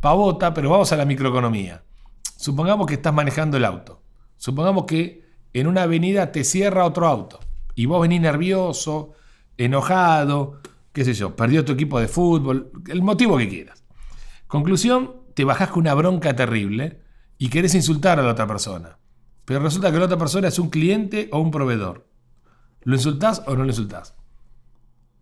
pavota, 0.00 0.54
pero 0.54 0.70
vamos 0.70 0.92
a 0.92 0.96
la 0.96 1.04
microeconomía. 1.04 1.82
Supongamos 2.36 2.86
que 2.86 2.94
estás 2.94 3.14
manejando 3.14 3.56
el 3.56 3.64
auto. 3.64 4.02
Supongamos 4.36 4.84
que 4.84 5.24
en 5.52 5.66
una 5.66 5.82
avenida 5.82 6.32
te 6.32 6.44
cierra 6.44 6.84
otro 6.84 7.06
auto 7.06 7.40
y 7.74 7.86
vos 7.86 8.00
venís 8.02 8.20
nervioso, 8.20 9.12
enojado, 9.56 10.60
qué 10.92 11.04
sé 11.04 11.14
yo, 11.14 11.34
perdió 11.34 11.64
tu 11.64 11.72
equipo 11.72 12.00
de 12.00 12.08
fútbol, 12.08 12.70
el 12.88 13.02
motivo 13.02 13.38
que 13.38 13.48
quieras. 13.48 13.84
Conclusión, 14.46 15.16
te 15.34 15.44
bajás 15.44 15.70
con 15.70 15.80
una 15.80 15.94
bronca 15.94 16.36
terrible 16.36 17.00
y 17.38 17.48
querés 17.48 17.74
insultar 17.74 18.18
a 18.18 18.22
la 18.22 18.32
otra 18.32 18.46
persona. 18.46 18.98
Pero 19.44 19.60
resulta 19.60 19.92
que 19.92 19.98
la 19.98 20.06
otra 20.06 20.18
persona 20.18 20.48
es 20.48 20.58
un 20.58 20.70
cliente 20.70 21.28
o 21.32 21.38
un 21.38 21.50
proveedor. 21.50 22.06
¿Lo 22.82 22.94
insultás 22.96 23.42
o 23.46 23.54
no 23.54 23.64
lo 23.64 23.70
insultás? 23.70 24.14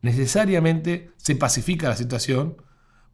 Necesariamente 0.03 1.13
se 1.17 1.37
pacifica 1.37 1.89
la 1.89 1.97
situación 1.97 2.57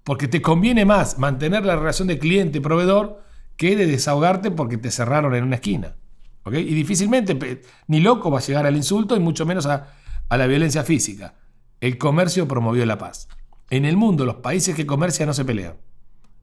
porque 0.04 0.28
te 0.28 0.42
conviene 0.42 0.84
más 0.84 1.18
mantener 1.18 1.64
la 1.64 1.76
relación 1.76 2.08
de 2.08 2.18
cliente-proveedor 2.18 3.22
que 3.56 3.76
de 3.76 3.86
desahogarte 3.86 4.50
porque 4.50 4.78
te 4.78 4.90
cerraron 4.90 5.34
en 5.34 5.44
una 5.44 5.56
esquina. 5.56 5.96
Y 6.46 6.74
difícilmente, 6.74 7.62
ni 7.86 8.00
loco 8.00 8.30
va 8.30 8.38
a 8.38 8.42
llegar 8.42 8.66
al 8.66 8.76
insulto 8.76 9.14
y 9.14 9.20
mucho 9.20 9.44
menos 9.44 9.66
a, 9.66 9.92
a 10.28 10.36
la 10.36 10.46
violencia 10.46 10.82
física. 10.82 11.34
El 11.80 11.98
comercio 11.98 12.48
promovió 12.48 12.86
la 12.86 12.98
paz. 12.98 13.28
En 13.68 13.84
el 13.84 13.96
mundo, 13.96 14.24
los 14.24 14.36
países 14.36 14.74
que 14.74 14.86
comercian 14.86 15.26
no 15.28 15.34
se 15.34 15.44
pelean. 15.44 15.76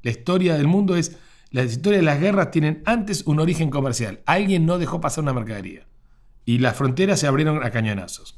La 0.03 0.11
historia 0.11 0.55
del 0.55 0.67
mundo 0.67 0.95
es. 0.95 1.17
La 1.49 1.63
historia 1.63 1.99
de 1.99 2.05
las 2.05 2.19
guerras 2.19 2.51
tienen 2.51 2.83
antes 2.85 3.23
un 3.25 3.39
origen 3.39 3.69
comercial. 3.69 4.21
Alguien 4.25 4.65
no 4.65 4.77
dejó 4.77 4.99
pasar 4.99 5.23
una 5.23 5.33
mercadería. 5.33 5.87
Y 6.45 6.59
las 6.59 6.75
fronteras 6.75 7.19
se 7.19 7.27
abrieron 7.27 7.63
a 7.63 7.71
cañonazos. 7.71 8.37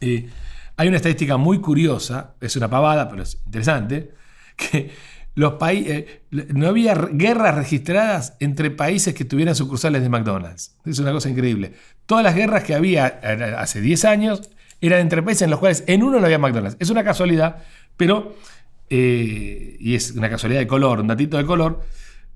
hay 0.00 0.88
una 0.88 0.96
estadística 0.96 1.36
muy 1.36 1.60
curiosa, 1.60 2.34
es 2.40 2.56
una 2.56 2.68
pavada, 2.68 3.08
pero 3.08 3.22
es 3.22 3.40
interesante, 3.46 4.14
que 4.58 4.90
los 5.38 5.52
países, 5.54 5.90
eh, 5.92 6.22
no 6.52 6.66
había 6.66 6.94
guerras 6.94 7.54
registradas 7.54 8.36
entre 8.40 8.72
países 8.72 9.14
que 9.14 9.24
tuvieran 9.24 9.54
sucursales 9.54 10.02
de 10.02 10.08
McDonald's. 10.08 10.74
Es 10.84 10.98
una 10.98 11.12
cosa 11.12 11.30
increíble. 11.30 11.74
Todas 12.06 12.24
las 12.24 12.34
guerras 12.34 12.64
que 12.64 12.74
había 12.74 13.20
eh, 13.22 13.54
hace 13.56 13.80
10 13.80 14.04
años 14.04 14.50
eran 14.80 14.98
entre 14.98 15.22
países 15.22 15.42
en 15.42 15.50
los 15.50 15.60
cuales 15.60 15.84
en 15.86 16.02
uno 16.02 16.18
no 16.18 16.24
había 16.24 16.40
McDonald's. 16.40 16.76
Es 16.80 16.90
una 16.90 17.04
casualidad, 17.04 17.62
pero, 17.96 18.34
eh, 18.90 19.76
y 19.78 19.94
es 19.94 20.10
una 20.10 20.28
casualidad 20.28 20.58
de 20.58 20.66
color, 20.66 20.98
un 20.98 21.06
datito 21.06 21.36
de 21.36 21.46
color, 21.46 21.82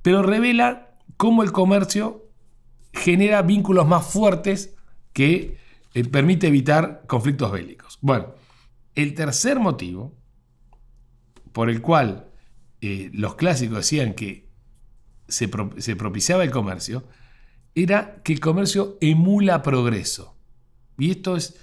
pero 0.02 0.23
revela 0.23 0.93
cómo 1.17 1.43
el 1.43 1.50
comercio 1.50 2.29
genera 2.93 3.43
vínculos 3.43 3.85
más 3.85 4.07
fuertes 4.07 4.76
que 5.12 5.57
permite 6.12 6.47
evitar 6.47 7.02
conflictos 7.09 7.50
bélicos. 7.50 7.99
Bueno, 8.00 8.35
el 8.95 9.14
tercer 9.14 9.59
motivo 9.59 10.14
por 11.52 11.71
el 11.71 11.80
cual 11.80 12.28
eh, 12.80 13.11
los 13.12 13.37
clásicos 13.37 13.78
decían 13.78 14.14
que 14.14 14.50
se, 15.28 15.49
propiciaba 15.49 16.44
el 16.44 16.50
comercio, 16.50 17.04
era 17.75 18.23
que 18.23 18.32
el 18.32 18.40
comercio 18.40 18.99
emula 19.00 19.62
progreso. 19.62 20.37
Y 20.99 21.11
esto 21.11 21.37
es 21.37 21.59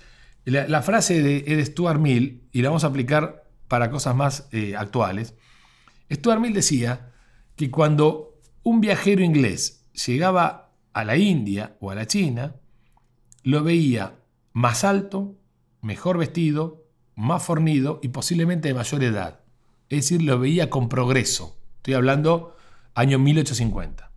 la, 0.45 0.81
frase 0.81 1.21
de 1.21 1.65
Stuart 1.65 1.99
Mill, 1.99 2.47
y 2.51 2.61
la 2.61 2.69
vamos 2.69 2.83
a 2.83 2.87
aplicar 2.87 3.49
para 3.67 3.91
cosas 3.91 4.15
más 4.15 4.49
eh, 4.51 4.75
actuales. 4.75 5.35
Stuart 6.11 6.41
Mill 6.41 6.53
decía 6.53 7.11
que 7.55 7.69
cuando 7.69 8.41
un 8.63 8.81
viajero 8.81 9.23
inglés 9.23 9.85
llegaba 10.05 10.73
a 10.91 11.05
la 11.05 11.15
India 11.17 11.77
o 11.79 11.91
a 11.91 11.95
la 11.95 12.07
China, 12.07 12.55
lo 13.43 13.63
veía 13.63 14.15
más 14.53 14.83
alto, 14.83 15.37
mejor 15.81 16.17
vestido, 16.17 16.85
más 17.15 17.43
fornido 17.43 17.99
y 18.01 18.09
posiblemente 18.09 18.67
de 18.67 18.73
mayor 18.73 19.03
edad. 19.03 19.38
Es 19.89 20.01
decir, 20.01 20.21
lo 20.21 20.39
veía 20.39 20.69
con 20.69 20.87
progreso. 20.87 21.57
Estoy 21.77 21.95
hablando 21.95 22.55
año 22.93 23.17
1850. 23.19 24.11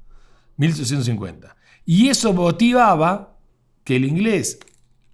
1850. 0.56 1.56
Y 1.86 2.08
eso 2.08 2.32
motivaba 2.32 3.38
que 3.84 3.96
el 3.96 4.04
inglés 4.04 4.58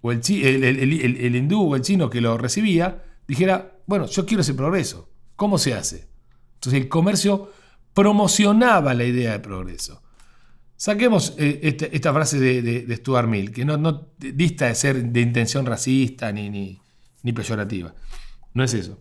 o 0.01 0.11
el, 0.11 1.35
hindú 1.35 1.71
o 1.71 1.75
el 1.75 1.81
chino 1.81 2.09
que 2.09 2.21
lo 2.21 2.37
recibía 2.37 3.03
dijera, 3.27 3.79
bueno, 3.85 4.05
yo 4.05 4.25
quiero 4.25 4.41
ese 4.41 4.53
progreso. 4.53 5.09
¿Cómo 5.35 5.57
se 5.57 5.73
hace? 5.73 6.07
Entonces 6.55 6.81
el 6.81 6.89
comercio 6.89 7.51
promocionaba 7.93 8.93
la 8.93 9.05
idea 9.05 9.31
de 9.31 9.39
progreso. 9.39 10.01
Saquemos 10.75 11.35
eh, 11.37 11.59
este, 11.63 11.93
esta, 11.95 12.13
frase 12.13 12.39
de, 12.39 12.95
Stuart 12.97 13.27
Mill, 13.27 13.51
que 13.51 13.65
no, 13.65 13.77
no, 13.77 14.09
dista 14.17 14.67
de 14.67 14.75
ser 14.75 15.03
de 15.03 15.21
intención 15.21 15.65
racista 15.65 16.31
ni, 16.31 16.49
ni 16.49 17.33
peyorativa. 17.33 17.93
No 18.53 18.63
es 18.63 18.73
eso. 18.73 18.99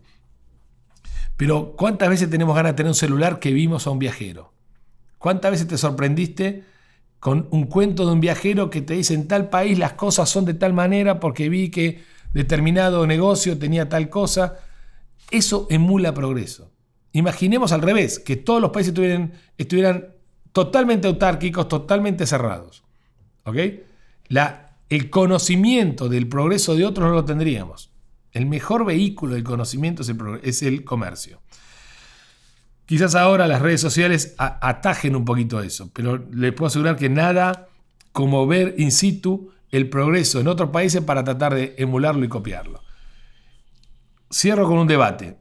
Pero 1.38 1.76
¿cuántas 1.76 2.08
veces 2.08 2.28
tenemos 2.28 2.56
ganas 2.56 2.72
de 2.72 2.76
tener 2.76 2.90
un 2.90 2.96
celular 2.96 3.38
que 3.38 3.52
vimos 3.52 3.86
a 3.86 3.90
un 3.90 4.00
viajero? 4.00 4.52
¿Cuántas 5.18 5.52
veces 5.52 5.68
te 5.68 5.78
sorprendiste 5.78 6.64
con 7.20 7.46
un 7.52 7.66
cuento 7.66 8.04
de 8.04 8.12
un 8.12 8.20
viajero 8.20 8.70
que 8.70 8.82
te 8.82 8.94
dice 8.94 9.14
en 9.14 9.28
tal 9.28 9.48
país 9.48 9.78
las 9.78 9.92
cosas 9.92 10.28
son 10.28 10.44
de 10.44 10.54
tal 10.54 10.72
manera 10.72 11.20
porque 11.20 11.48
vi 11.48 11.70
que 11.70 12.02
determinado 12.34 13.06
negocio 13.06 13.56
tenía 13.56 13.88
tal 13.88 14.10
cosa? 14.10 14.56
Eso 15.30 15.68
emula 15.70 16.12
progreso. 16.12 16.72
Imaginemos 17.12 17.70
al 17.70 17.82
revés, 17.82 18.18
que 18.18 18.34
todos 18.34 18.60
los 18.60 18.72
países 18.72 18.92
estuvieran, 19.56 20.14
totalmente 20.50 21.06
autárquicos, 21.06 21.68
totalmente 21.68 22.26
cerrados. 22.26 22.82
¿Ok? 23.44 23.56
El 24.88 25.08
conocimiento 25.08 26.08
del 26.08 26.28
progreso 26.28 26.74
de 26.74 26.84
otros 26.84 27.08
no 27.08 27.14
lo 27.14 27.24
tendríamos. 27.24 27.87
El 28.32 28.46
mejor 28.46 28.84
vehículo 28.84 29.34
del 29.34 29.44
conocimiento 29.44 30.02
es 30.42 30.62
el, 30.62 30.84
comercio. 30.84 31.40
Quizás 32.86 33.14
ahora 33.14 33.46
las 33.46 33.62
redes 33.62 33.80
sociales 33.80 34.34
atajen 34.38 35.16
un 35.16 35.24
poquito 35.24 35.60
eso, 35.62 35.90
pero 35.92 36.18
les 36.32 36.52
puedo 36.52 36.68
asegurar 36.68 36.96
que 36.96 37.08
nada 37.08 37.68
como 38.12 38.46
ver 38.46 38.74
in 38.78 38.92
situ 38.92 39.50
el 39.70 39.90
progreso 39.90 40.40
en 40.40 40.48
otros 40.48 40.70
países 40.70 41.02
para 41.02 41.24
tratar 41.24 41.54
de 41.54 41.74
emularlo 41.78 42.24
y 42.24 42.28
copiarlo. 42.28 42.82
Cierro 44.32 44.66
con 44.66 44.78
un 44.78 44.86
debate. 44.86 45.38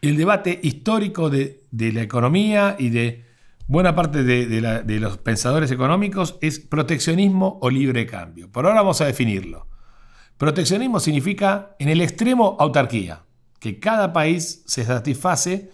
El 0.00 0.16
debate 0.16 0.60
histórico 0.62 1.30
de, 1.30 1.64
la 1.72 2.02
economía 2.02 2.76
y 2.78 2.90
de 2.90 3.24
buena 3.66 3.94
parte 3.94 4.22
de, 4.22 4.46
de, 4.46 5.00
los 5.00 5.18
pensadores 5.18 5.70
económicos 5.70 6.38
es 6.40 6.60
proteccionismo 6.60 7.58
o 7.60 7.70
libre 7.70 8.06
cambio. 8.06 8.50
Por 8.50 8.66
ahora 8.66 8.82
vamos 8.82 9.00
a 9.00 9.06
definirlo. 9.06 9.66
Proteccionismo 10.38 11.00
significa, 11.00 11.76
en 11.78 11.88
el 11.88 12.00
extremo, 12.00 12.56
autarquía, 12.58 13.24
que 13.58 13.80
cada 13.80 14.12
país 14.12 14.62
se 14.66 14.84
satisface, 14.84 15.70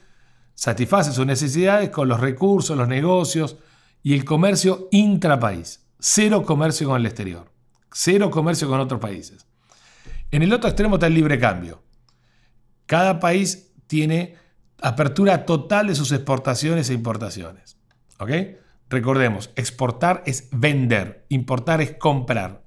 sus 0.54 1.26
necesidades 1.26 1.90
con 1.90 2.09
los 2.09 2.21
recursos, 2.21 2.76
los 2.76 2.87
negocios 2.87 3.57
y 4.02 4.14
el 4.14 4.25
comercio 4.25 4.88
intrapaís. 4.92 5.81
Cero 5.99 6.45
comercio 6.45 6.88
con 6.88 7.00
el 7.00 7.07
exterior, 7.07 7.50
cero 7.92 8.31
comercio 8.31 8.69
con 8.69 8.81
otros 8.81 9.00
países. 9.00 9.47
En 10.31 10.42
el 10.42 10.52
otro 10.52 10.69
extremo 10.69 10.97
está 10.97 11.07
el 11.07 11.14
libre 11.14 11.38
cambio. 11.38 11.83
Cada 12.87 13.21
país 13.21 13.73
tiene 13.87 14.37
apertura 14.81 15.45
total 15.45 15.87
de 15.88 15.95
sus 15.95 16.11
exportaciones 16.11 16.90
e 16.90 16.95
importaciones. 16.95 17.76
¿Ok? 18.19 18.31
Recordemos, 18.88 19.50
exportar 19.57 20.23
es 20.26 20.49
vender, 20.52 21.25
importar 21.28 21.81
es 21.81 21.92
comprar. 21.92 22.64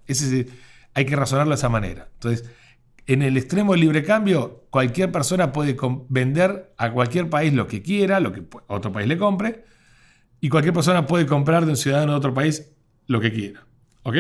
Hay 0.96 1.06
que 1.06 1.16
razonarlo 1.16 1.52
de 1.52 1.58
esa 1.58 1.70
manera. 1.70 2.08
Entonces, 2.14 2.50
en 3.06 3.22
el 3.22 3.38
extremo 3.38 3.74
del 3.74 3.82
libre 3.82 4.04
cambio, 4.04 4.66
cualquier 4.72 5.12
persona 5.12 5.52
puede 5.52 5.78
vender 6.10 6.74
a 6.78 6.92
cualquier 6.92 7.30
país 7.30 7.54
lo 7.54 7.68
que 7.68 7.84
quiera, 7.84 8.20
lo 8.20 8.32
que 8.32 8.44
otro 8.68 8.92
país 8.92 9.08
le 9.08 9.18
compre, 9.18 9.66
y 10.40 10.50
cualquier 10.50 10.74
persona 10.74 11.06
puede 11.06 11.28
comprar 11.28 11.66
de 11.66 11.72
un 11.72 11.78
ciudadano 11.78 12.14
de 12.14 12.18
otro 12.18 12.34
país 12.34 12.72
lo 13.08 13.20
que 13.20 13.32
quiera. 13.32 13.66
¿Ok? 14.04 14.16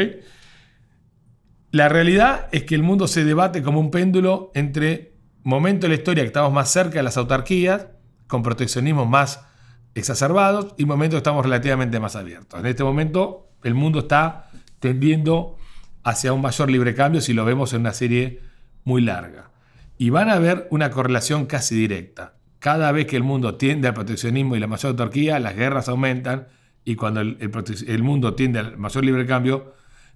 La 1.71 1.89
realidad 1.89 2.47
es 2.51 2.63
que 2.63 2.75
el 2.75 2.83
mundo 2.83 3.07
se 3.07 3.25
debate 3.25 3.63
como 3.63 3.79
un 3.79 3.89
péndulo 3.89 4.51
entre 4.53 5.15
momento 5.43 5.85
de 5.85 5.89
la 5.89 5.95
historia 5.95 6.23
que 6.23 6.27
estamos 6.27 6.53
más 6.53 6.69
cerca 6.69 6.99
de 6.99 7.03
las 7.03 7.17
autarquías, 7.17 7.87
con 8.27 8.43
proteccionismo 8.43 9.05
más 9.05 9.45
exacerbados, 9.93 10.73
y 10.77 10.85
momento 10.85 11.15
que 11.15 11.19
estamos 11.19 11.43
relativamente 11.45 11.99
más 11.99 12.15
abiertos. 12.15 12.59
En 12.59 12.65
este 12.65 12.83
momento, 12.83 13.49
el 13.63 13.75
mundo 13.75 13.99
está 13.99 14.49
tendiendo 14.79 15.57
hacia 16.05 16.31
un 16.33 16.41
mayor 16.41 16.69
libre 16.69 16.93
cambio 16.93 17.19
si 17.19 17.33
lo 17.33 17.43
vemos 17.43 17.73
en 17.73 17.81
una 17.81 17.91
serie 17.91 18.39
muy 18.83 19.01
larga. 19.01 19.49
Y 19.97 20.11
van 20.11 20.29
a 20.29 20.33
haber 20.33 20.67
una 20.69 20.91
correlación 20.91 21.47
casi 21.47 21.75
directa. 21.75 22.35
Cada 22.59 22.91
vez 22.91 23.07
que 23.07 23.17
el 23.17 23.23
mundo 23.23 23.55
tiende 23.55 23.87
al 23.87 23.95
proteccionismo 23.95 24.55
y 24.55 24.59
la 24.59 24.67
mayor 24.67 24.91
autarquía, 24.91 25.39
las 25.39 25.55
guerras 25.55 25.89
aumentan 25.89 26.47
y 26.83 26.95
cuando 26.95 27.21
el, 27.21 28.03
mundo 28.03 28.35
tiende 28.35 28.59
al 28.59 28.77
mayor 28.77 29.03
libre 29.03 29.25
cambio, 29.25 29.73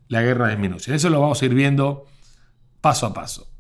la 0.08 0.22
guerra 0.22 0.50
disminuye. 0.50 0.94
Eso 0.94 1.10
lo 1.10 1.20
vamos 1.20 1.42
a 1.42 1.46
ir 1.46 1.56
viendo 1.56 2.06
paso 2.82 3.08
a 3.08 3.14
paso. 3.14 3.52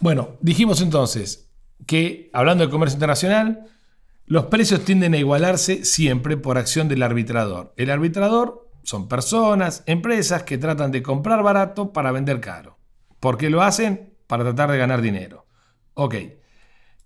Bueno, 0.00 0.36
dijimos 0.40 0.82
entonces 0.82 1.50
que, 1.86 2.28
hablando 2.34 2.64
de 2.64 2.70
comercio 2.70 2.96
internacional, 2.96 3.64
los 4.26 4.46
precios 4.46 4.84
tienden 4.84 5.14
a 5.14 5.18
igualarse 5.18 5.86
siempre 5.86 6.36
por 6.36 6.58
acción 6.58 6.86
del 6.86 7.02
arbitrador. 7.02 7.72
El 7.78 7.90
arbitrador 7.90 8.67
son 8.88 9.06
personas, 9.06 9.82
empresas 9.84 10.44
que 10.44 10.56
tratan 10.56 10.90
de 10.90 11.02
comprar 11.02 11.42
barato 11.42 11.92
para 11.92 12.10
vender 12.10 12.40
caro. 12.40 12.78
¿Por 13.20 13.36
qué 13.36 13.50
lo 13.50 13.60
hacen? 13.60 14.14
Para 14.26 14.44
tratar 14.44 14.70
de 14.70 14.78
ganar 14.78 15.02
dinero. 15.02 15.44
Ok. 15.92 16.14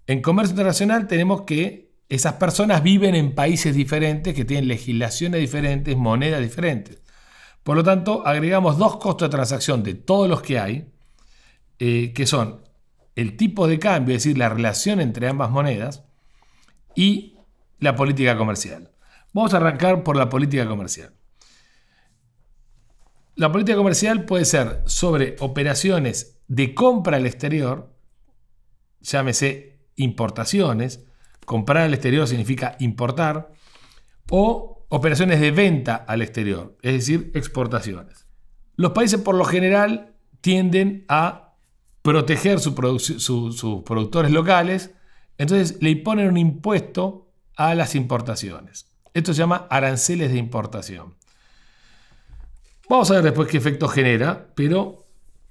En 0.07 0.23
comercio 0.23 0.53
internacional 0.53 1.09
tenemos 1.09 1.43
que 1.43 1.91
esas 2.09 2.35
personas 2.35 2.85
viven 2.85 3.17
en 3.17 3.35
países 3.35 3.75
diferentes 3.75 4.33
que 4.33 4.45
tienen 4.45 4.69
legislaciones 4.69 5.41
diferentes, 5.41 5.97
monedas 5.97 6.41
diferentes. 6.41 7.03
Por 7.65 7.77
lo 7.77 7.83
tanto, 7.83 8.25
agregamos 8.25 8.79
dos 8.79 8.99
costos 8.99 9.29
de 9.29 9.33
transacción 9.33 9.83
de 9.83 9.95
todos 9.95 10.29
los 10.29 10.41
que 10.41 10.61
hay, 10.61 10.89
eh, 11.81 12.12
que 12.15 12.27
son 12.27 12.62
el 13.17 13.37
tipo 13.37 13.67
de 13.67 13.81
cambio, 13.81 14.15
es 14.15 14.23
decir, 14.23 14.39
la 14.39 14.49
relación 14.49 15.01
entre 15.01 15.27
ambas 15.27 15.51
monedas, 15.51 16.05
y 16.95 17.39
la 17.81 17.97
política 17.97 18.37
comercial. 18.37 18.93
Vamos 19.33 19.53
a 19.53 19.57
arrancar 19.57 20.05
por 20.05 20.15
la 20.15 20.29
política 20.29 20.69
comercial. 20.69 21.12
La 23.35 23.51
política 23.51 23.77
comercial 23.77 24.25
puede 24.25 24.45
ser 24.45 24.83
sobre 24.87 25.37
operaciones 25.41 26.41
de 26.49 26.75
compra 26.75 27.17
al 27.17 27.27
exterior, 27.27 27.95
llámese 29.01 29.81
importaciones, 29.97 31.07
comprar 31.47 31.85
al 31.85 31.95
exterior 31.95 32.29
significa 32.29 32.77
importar, 32.79 33.53
o 34.31 34.87
operaciones 34.91 35.41
de 35.41 35.51
venta 35.51 35.97
al 35.97 36.21
exterior, 36.21 36.77
es 36.83 36.93
decir, 36.93 37.33
exportaciones. 37.35 38.27
Los 38.77 38.93
países 38.93 39.21
por 39.21 39.35
lo 39.35 39.45
general 39.45 40.15
tienden 40.43 41.05
a 41.09 41.55
proteger 42.03 42.61
sus 42.61 42.75
productores 42.75 44.31
locales, 44.31 44.91
entonces 45.39 45.79
le 45.81 45.91
imponen 45.91 46.29
un 46.29 46.37
impuesto 46.37 47.33
a 47.57 47.75
las 47.75 47.95
importaciones. 47.95 48.89
Esto 49.15 49.33
se 49.33 49.39
llama 49.39 49.67
aranceles 49.71 50.33
de 50.33 50.39
importación. 50.39 51.17
Vamos 52.89 53.11
a 53.11 53.15
ver 53.15 53.25
después 53.25 53.49
qué 53.49 53.59
efecto 53.59 53.89
genera, 53.89 54.53
pero 54.55 55.07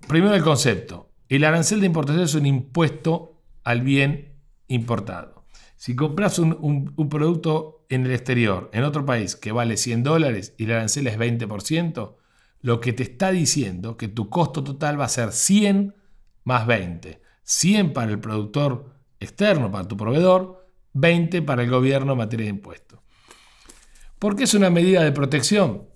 primero 0.07 0.35
el 0.35 0.43
concepto. 0.43 1.09
El 1.29 1.45
arancel 1.45 1.79
de 1.79 1.85
importación 1.85 2.25
es 2.25 2.35
un 2.35 2.45
impuesto 2.45 3.41
al 3.63 3.81
bien 3.81 4.35
importado. 4.67 5.45
Si 5.77 5.95
compras 5.95 6.37
un, 6.39 6.93
producto 7.09 7.85
en 7.89 8.05
el 8.05 8.11
exterior, 8.11 8.69
en 8.73 8.83
otro 8.83 9.05
país, 9.05 9.35
que 9.35 9.51
vale 9.51 9.77
100 9.77 10.03
dólares 10.03 10.53
y 10.57 10.65
el 10.65 10.73
arancel 10.73 11.07
es 11.07 11.17
20%, 11.17 12.15
lo 12.59 12.79
que 12.79 12.93
te 12.93 13.03
está 13.03 13.31
diciendo 13.31 13.97
que 13.97 14.07
tu 14.07 14.29
costo 14.29 14.63
total 14.63 14.99
va 14.99 15.05
a 15.05 15.09
ser 15.09 15.31
100 15.31 15.95
más 16.43 16.67
20. 16.67 17.21
100 17.43 17.93
para 17.93 18.11
el 18.11 18.19
productor 18.19 18.93
externo, 19.19 19.71
para 19.71 19.87
tu 19.87 19.97
proveedor, 19.97 20.67
20 20.93 21.41
para 21.41 21.63
el 21.63 21.69
gobierno 21.69 22.11
en 22.11 22.17
materia 22.19 22.45
de 22.45 22.51
impuestos. 22.51 22.99
¿Por 24.19 24.35
qué 24.35 24.43
es 24.43 24.53
una 24.53 24.69
medida 24.69 25.03
de 25.03 25.11
protección? 25.11 25.90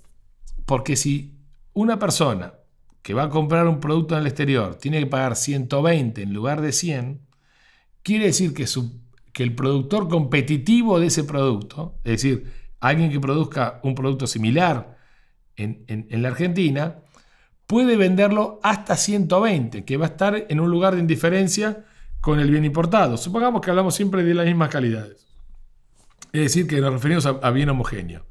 Porque 0.66 0.96
si 0.96 1.36
una 1.74 2.00
persona 2.00 2.54
que 3.02 3.14
va 3.14 3.24
a 3.24 3.30
comprar 3.30 3.68
un 3.68 3.80
producto 3.80 4.16
en 4.16 4.22
el 4.22 4.28
exterior 4.28 4.76
tiene 4.76 5.00
que 5.00 5.06
pagar 5.06 5.36
120 5.36 6.24
en 6.24 6.34
lugar 6.34 6.62
de 6.62 6.72
100, 6.72 7.22
quiere 8.02 8.26
decir 8.26 8.54
que 8.54 9.44
el 9.44 9.56
productor 9.56 10.10
competitivo 10.10 11.00
de 11.00 11.08
ese 11.08 11.24
producto, 11.24 12.00
es 12.04 12.14
decir, 12.14 12.52
alguien 12.80 13.12
que 13.12 13.20
produzca 13.20 13.80
un 13.84 13.96
producto 13.96 14.28
similar 14.28 14.98
en, 15.56 16.08
la 16.10 16.30
Argentina, 16.30 16.98
puede 17.68 17.98
venderlo 17.98 18.60
hasta 18.64 18.96
120, 18.96 19.86
que 19.86 19.98
va 19.98 20.06
a 20.06 20.10
estar 20.10 20.46
en 20.50 20.60
un 20.60 20.70
lugar 20.70 20.96
de 20.96 21.02
indiferencia 21.02 21.86
con 22.22 22.40
el 22.40 22.50
bien 22.50 22.66
importado. 22.66 23.18
Supongamos 23.18 23.62
que 23.62 23.70
hablamos 23.70 23.96
siempre 23.96 24.24
de 24.24 24.34
las 24.34 24.46
mismas 24.46 24.70
calidades. 24.70 25.28
Es 26.34 26.42
decir, 26.42 26.68
que 26.68 26.82
nos 26.82 26.92
referimos 26.92 27.26
a, 27.26 27.30
a 27.42 27.52
bien 27.52 27.70
homogéneo. 27.70 28.26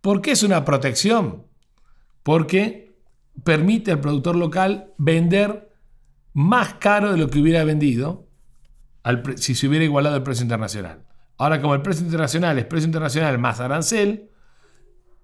¿Por 0.00 0.20
qué 0.20 0.32
es 0.32 0.42
una 0.42 0.64
protección? 0.64 1.46
Porque 2.24 2.96
permite 3.44 3.92
al 3.92 4.00
productor 4.00 4.34
local 4.34 4.92
vender 4.98 5.70
más 6.32 6.74
caro 6.74 7.12
de 7.12 7.18
lo 7.18 7.30
que 7.30 7.38
hubiera 7.38 7.62
vendido 7.62 8.26
si 9.36 9.54
se 9.54 9.68
hubiera 9.68 9.84
igualado 9.84 10.16
el 10.16 10.22
precio 10.22 10.42
internacional. 10.42 11.04
Ahora, 11.36 11.60
como 11.60 11.74
el 11.74 11.82
precio 11.82 12.04
internacional 12.04 12.58
es 12.58 12.64
precio 12.64 12.86
internacional 12.86 13.38
más 13.38 13.60
arancel, 13.60 14.30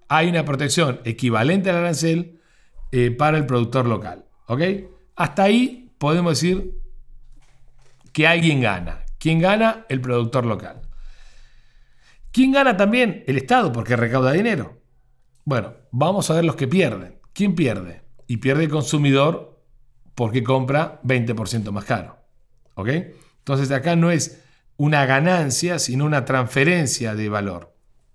hay 0.07 0.29
una 0.29 0.45
protección 0.45 0.99
equivalente 1.03 1.69
al 1.69 1.77
arancel 1.77 2.39
eh, 2.91 3.11
para 3.11 3.37
el 3.37 3.45
productor 3.45 3.87
local. 3.87 4.25
¿Ok? 4.47 4.61
Hasta 5.15 5.43
ahí 5.43 5.91
podemos 5.97 6.39
decir 6.39 6.75
que 8.11 8.27
alguien 8.27 8.61
gana. 8.61 9.05
¿Quién 9.17 9.39
gana? 9.39 9.85
El 9.89 10.01
productor 10.01 10.45
local. 10.45 10.81
¿Quién 12.31 12.51
gana 12.51 12.75
también? 12.77 13.23
El 13.27 13.37
Estado, 13.37 13.71
porque 13.71 13.95
recauda 13.95 14.31
dinero. 14.31 14.80
Bueno, 15.45 15.73
vamos 15.91 16.29
a 16.29 16.35
ver 16.35 16.45
los 16.45 16.55
que 16.55 16.67
pierden. 16.67 17.19
¿Quién 17.33 17.55
pierde? 17.55 18.01
Y 18.27 18.37
pierde 18.37 18.65
el 18.65 18.69
consumidor 18.69 19.59
porque 20.15 20.43
compra 20.43 21.01
20% 21.03 21.71
más 21.71 21.85
caro. 21.85 22.17
¿Ok? 22.75 22.89
Entonces 23.39 23.71
acá 23.71 23.95
no 23.95 24.11
es 24.11 24.43
una 24.77 25.05
ganancia, 25.05 25.79
sino 25.79 26.05
una 26.05 26.25
transferencia 26.25 27.15
de 27.15 27.29
valor 27.29 27.71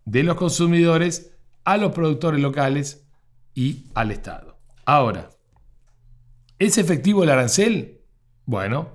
de 0.07 0.23
los 0.23 0.37
consumidores 0.37 1.33
a 1.65 1.77
los 1.77 1.93
productores 1.93 2.41
locales 2.41 3.07
y 3.55 3.87
al 3.95 4.13
Estado. 4.13 4.59
Ahora, 4.87 5.31
¿es 6.59 6.79
efectivo 6.79 7.25
el 7.25 7.31
arancel? 7.31 8.01
Bueno, 8.47 8.93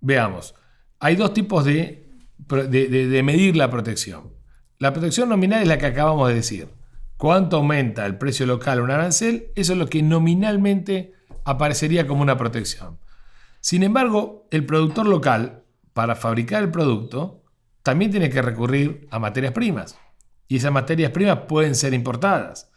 veamos. 0.00 0.54
Hay 0.98 1.14
dos 1.14 1.32
tipos 1.32 1.64
de, 1.64 2.08
de, 2.48 3.22
medir 3.22 3.56
la 3.56 3.70
protección. 3.70 4.32
La 4.78 4.92
protección 4.92 5.28
nominal 5.28 5.62
es 5.62 5.68
la 5.68 5.78
que 5.78 5.86
acabamos 5.86 6.28
de 6.28 6.34
decir. 6.34 6.68
¿Cuánto 7.18 7.58
aumenta 7.58 8.06
el 8.06 8.16
precio 8.16 8.46
local 8.46 8.78
a 8.78 8.82
un 8.82 8.90
arancel? 8.90 9.52
Eso 9.54 9.74
es 9.74 9.78
lo 9.78 9.88
que 9.88 10.02
nominalmente 10.02 11.12
aparecería 11.44 12.06
como 12.06 12.22
una 12.22 12.38
protección. 12.38 12.98
Sin 13.60 13.82
embargo, 13.82 14.46
el 14.50 14.64
productor 14.64 15.06
local 15.06 15.64
para 15.98 16.14
fabricar 16.14 16.62
el 16.62 16.70
producto, 16.70 17.42
también 17.82 18.12
tiene 18.12 18.30
que 18.30 18.40
recurrir 18.40 19.08
a 19.10 19.18
materias 19.18 19.52
primas. 19.52 19.98
Y 20.46 20.58
esas 20.58 20.70
materias 20.70 21.10
primas 21.10 21.40
pueden 21.48 21.74
ser 21.74 21.92
importadas. 21.92 22.70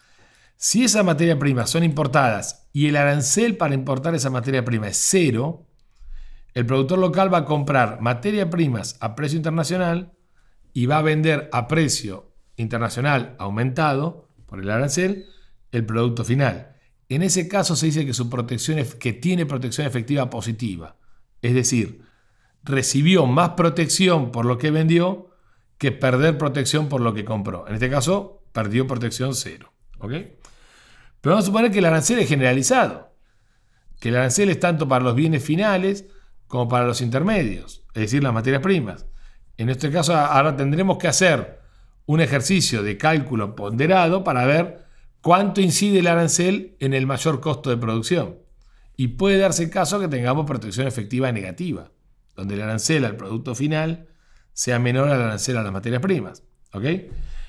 Si 0.58 0.84
esas 0.84 1.06
materias 1.06 1.38
primas 1.38 1.70
son 1.70 1.84
importadas 1.84 2.68
y 2.74 2.88
el 2.88 2.96
arancel 2.96 3.58
para 3.58 3.76
importar 3.76 4.16
esa 4.16 4.32
materia 4.32 4.66
prima 4.66 4.88
es 4.88 4.98
cero, 4.98 5.68
el 6.56 6.66
productor 6.66 6.98
local 6.98 7.32
va 7.32 7.38
a 7.38 7.46
comprar 7.46 8.02
materias 8.02 8.48
primas 8.50 8.98
a 9.02 9.14
precio 9.14 9.38
internacional 9.38 10.14
y 10.74 10.88
va 10.88 10.98
a 10.98 11.04
vender 11.04 11.48
a 11.54 11.68
precio 11.68 12.34
internacional 12.56 13.36
aumentado 13.38 14.31
por 14.52 14.60
el 14.60 14.70
arancel 14.70 15.28
el 15.72 15.86
producto 15.86 16.26
final. 16.26 16.76
En 17.08 17.24
ese 17.24 17.48
caso 17.48 17.78
se 17.78 17.86
dice 17.86 18.06
que 18.06 18.14
su 18.14 18.30
protección 18.30 18.86
que 19.00 19.14
tiene 19.14 19.46
protección 19.46 19.88
efectiva 19.88 20.30
positiva, 20.30 20.98
es 21.42 21.54
decir, 21.54 22.02
recibió 22.62 23.26
más 23.26 23.52
protección 23.52 24.30
por 24.30 24.46
lo 24.46 24.58
que 24.58 24.70
vendió 24.70 25.30
que 25.78 25.94
perder 25.94 26.38
protección 26.38 26.90
por 26.90 27.00
lo 27.00 27.14
que 27.14 27.24
compró. 27.24 27.66
En 27.66 27.76
este 27.76 27.90
caso, 27.90 28.44
perdió 28.52 28.88
protección 28.88 29.36
cero. 29.36 29.72
Pero 30.02 30.36
vamos 31.24 31.46
a 31.46 31.48
suponer 31.48 31.72
que 31.72 31.80
el 31.80 31.86
arancel 31.86 32.20
es 32.20 32.28
generalizado. 32.28 33.16
Que 34.02 34.10
el 34.10 34.18
arancel 34.18 34.50
es 34.50 34.60
tanto 34.60 34.86
para 34.86 35.06
los 35.06 35.16
bienes 35.16 35.46
finales 35.46 36.08
como 36.48 36.68
para 36.68 36.86
los 36.86 37.00
intermedios, 37.00 37.86
es 37.94 38.02
decir, 38.02 38.22
las 38.22 38.34
materias 38.34 38.62
primas. 38.62 39.06
En 39.56 39.70
este 39.70 39.90
caso, 39.90 40.14
ahora 40.14 40.58
tendremos 40.58 40.98
que 40.98 41.08
hacer 41.08 41.61
un 42.06 42.22
ejercicio 42.22 42.84
de 42.84 42.98
cálculo 42.98 43.56
ponderado 43.56 44.24
para 44.24 44.46
ver 44.46 44.86
cuánto 45.22 45.62
incide 45.62 46.00
el 46.00 46.08
arancel 46.08 46.76
en 46.80 46.94
el 46.94 47.08
mayor 47.08 47.40
costo 47.40 47.70
de 47.70 47.78
producción. 47.78 48.38
Y 48.98 49.10
puede 49.10 49.38
darse 49.38 49.70
caso 49.70 50.00
que 50.00 50.08
tengamos 50.08 50.46
protección 50.46 50.88
efectiva 50.88 51.32
negativa 51.32 51.92
donde 52.36 52.56
el 52.56 52.62
arancel 52.62 53.06
al 53.06 53.18
producto 53.18 53.56
final 53.56 54.08
sea 54.54 54.80
menor 54.80 55.10
al 55.10 55.22
arancel 55.22 55.58
a 55.58 55.64
las 55.64 55.72
materias 55.72 56.02
primas. 56.02 56.44
¿Ok? 56.74 56.86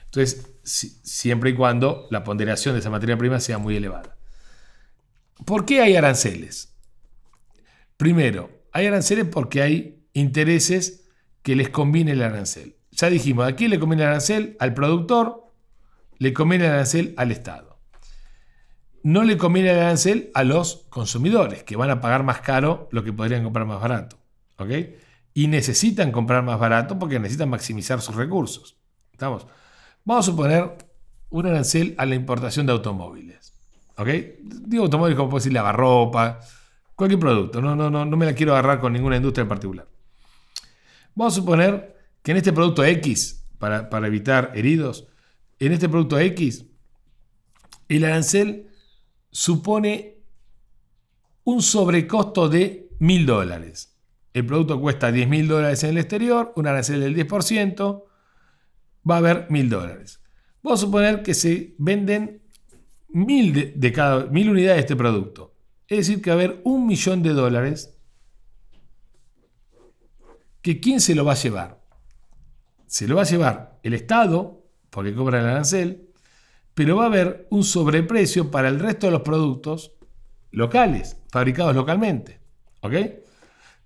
Entonces, 0.05 0.55
siempre 0.63 1.51
y 1.51 1.55
cuando 1.55 2.07
la 2.11 2.25
ponderación 2.25 2.75
de 2.75 2.81
esa 2.81 2.91
materia 2.91 3.17
prima 3.17 3.41
sea 3.41 3.59
muy 3.59 3.77
elevada. 3.77 4.17
¿Por 5.47 5.65
qué 5.65 5.81
hay 5.81 5.97
aranceles? 5.97 6.77
Primero, 7.97 8.51
hay 8.73 8.87
aranceles 8.87 9.27
porque 9.27 9.63
hay 9.63 10.07
intereses 10.13 11.09
que 11.43 11.57
les 11.57 11.71
conviene 11.71 12.13
el 12.13 12.23
arancel. 12.23 12.77
Ya 13.03 13.11
dijimos, 13.11 13.49
¿a 13.49 13.57
quién 13.57 13.73
le 13.73 13.81
conviene 13.81 14.05
el 14.05 14.11
arancel? 14.11 14.57
Al 14.61 14.75
productor, 14.75 15.51
le 16.19 16.33
conviene 16.33 16.67
el 16.67 16.71
arancel 16.71 17.15
al 17.17 17.33
Estado. 17.33 17.81
no 19.03 19.25
le 19.25 19.37
conviene 19.37 19.73
el 19.73 19.81
arancel 19.81 20.31
a 20.35 20.45
los 20.45 20.87
consumidores, 20.89 21.65
que 21.65 21.75
van 21.75 21.91
a 21.91 22.01
pagar 22.01 22.23
más 22.23 22.43
caro 22.43 22.89
lo 22.93 23.03
que 23.03 23.13
podrían 23.13 23.43
comprar 23.43 23.67
más 23.67 23.81
barato. 23.81 24.19
¿Ok? 24.57 24.71
Y 25.35 25.49
necesitan 25.49 26.13
comprar 26.13 26.45
más 26.45 26.61
barato 26.61 26.97
porque 26.97 27.19
necesitan 27.19 27.51
maximizar 27.51 28.01
sus 28.01 28.15
recursos. 28.15 28.77
¿Estamos? 29.11 29.49
Vamos 30.05 30.29
a 30.29 30.31
suponer 30.31 30.79
un 31.31 31.47
arancel 31.47 31.97
a 31.99 32.07
la 32.07 32.15
importación 32.15 32.67
de 32.67 32.73
automóviles. 32.73 33.53
¿Ok? 33.97 34.09
Digo 34.45 34.85
automóviles 34.85 35.17
como 35.17 35.29
puedo 35.29 35.41
decir 35.41 35.53
lavarropa, 35.53 36.39
cualquier 36.95 37.19
producto. 37.19 37.61
No, 37.61 37.75
no, 37.75 37.91
no, 37.91 38.05
no 38.05 38.17
me 38.17 38.27
la 38.27 38.35
quiero 38.35 38.53
agarrar 38.53 38.79
con 38.79 38.93
ninguna 38.93 39.17
industria 39.17 39.43
en 39.43 39.49
particular. 39.49 39.89
Vamos 41.17 41.35
a 41.35 41.41
suponer 41.41 41.92
que 42.23 42.31
en 42.31 42.37
este 42.37 42.53
producto 42.53 42.85
X, 42.85 43.45
para, 43.59 43.91
para 43.91 44.07
evitar 44.07 44.53
heridos, 44.55 45.09
en 45.59 45.73
este 45.73 45.89
producto 45.89 46.19
X, 46.19 46.65
el 47.89 48.05
arancel 48.05 48.69
supone 49.31 50.19
un 51.45 51.63
sobrecosto 51.63 52.49
de 52.49 52.91
mil 52.99 53.27
dólares. 53.27 53.97
El 54.33 54.47
producto 54.47 54.81
cuesta 54.81 55.13
10 55.13 55.29
mil 55.29 55.49
dólares 55.49 55.83
en 55.85 55.91
el 55.91 55.99
exterior, 55.99 56.53
un 56.57 56.67
arancel 56.67 57.01
del 57.01 57.15
10%, 57.15 58.05
va 59.09 59.15
a 59.17 59.19
haber 59.19 59.51
mil 59.51 59.69
dólares. 59.69 60.23
Vamos 60.63 60.81
a 60.81 60.87
suponer 60.87 61.23
que 61.23 61.35
se 61.35 61.75
venden 61.79 62.43
mil, 63.09 63.75
de, 63.79 63.93
cada, 63.93 64.27
mil 64.27 64.49
unidades 64.49 64.77
de 64.77 64.81
este 64.81 64.97
producto. 64.97 65.55
Es 65.89 65.99
decir, 65.99 66.23
que 66.23 66.31
va 66.31 66.37
a 66.37 66.39
haber 66.39 66.61
un 66.65 66.87
millón 66.87 67.23
de 67.23 67.31
dólares 67.31 67.99
que 70.63 70.81
¿quién 70.81 71.01
se 71.01 71.15
lo 71.15 71.25
va 71.25 71.33
a 71.33 71.37
llevar? 71.37 71.82
Se 72.93 73.09
lo 73.09 73.17
va 73.17 73.23
a 73.23 73.25
llevar 73.25 73.79
el 73.83 73.95
Estado, 73.95 74.67
porque 74.91 75.15
cobra 75.15 75.41
el 75.41 75.47
arancel, 75.47 76.11
pero 76.75 76.97
va 76.97 77.05
a 77.05 77.07
haber 77.07 77.47
un 77.49 77.65
sobreprecio 77.65 78.51
para 78.51 78.69
el 78.69 78.79
resto 78.79 79.07
de 79.07 79.13
los 79.13 79.23
productos 79.23 79.93
locales, 80.51 81.17
fabricados 81.31 81.75
localmente. 81.75 82.41
¿Ok? 82.83 82.93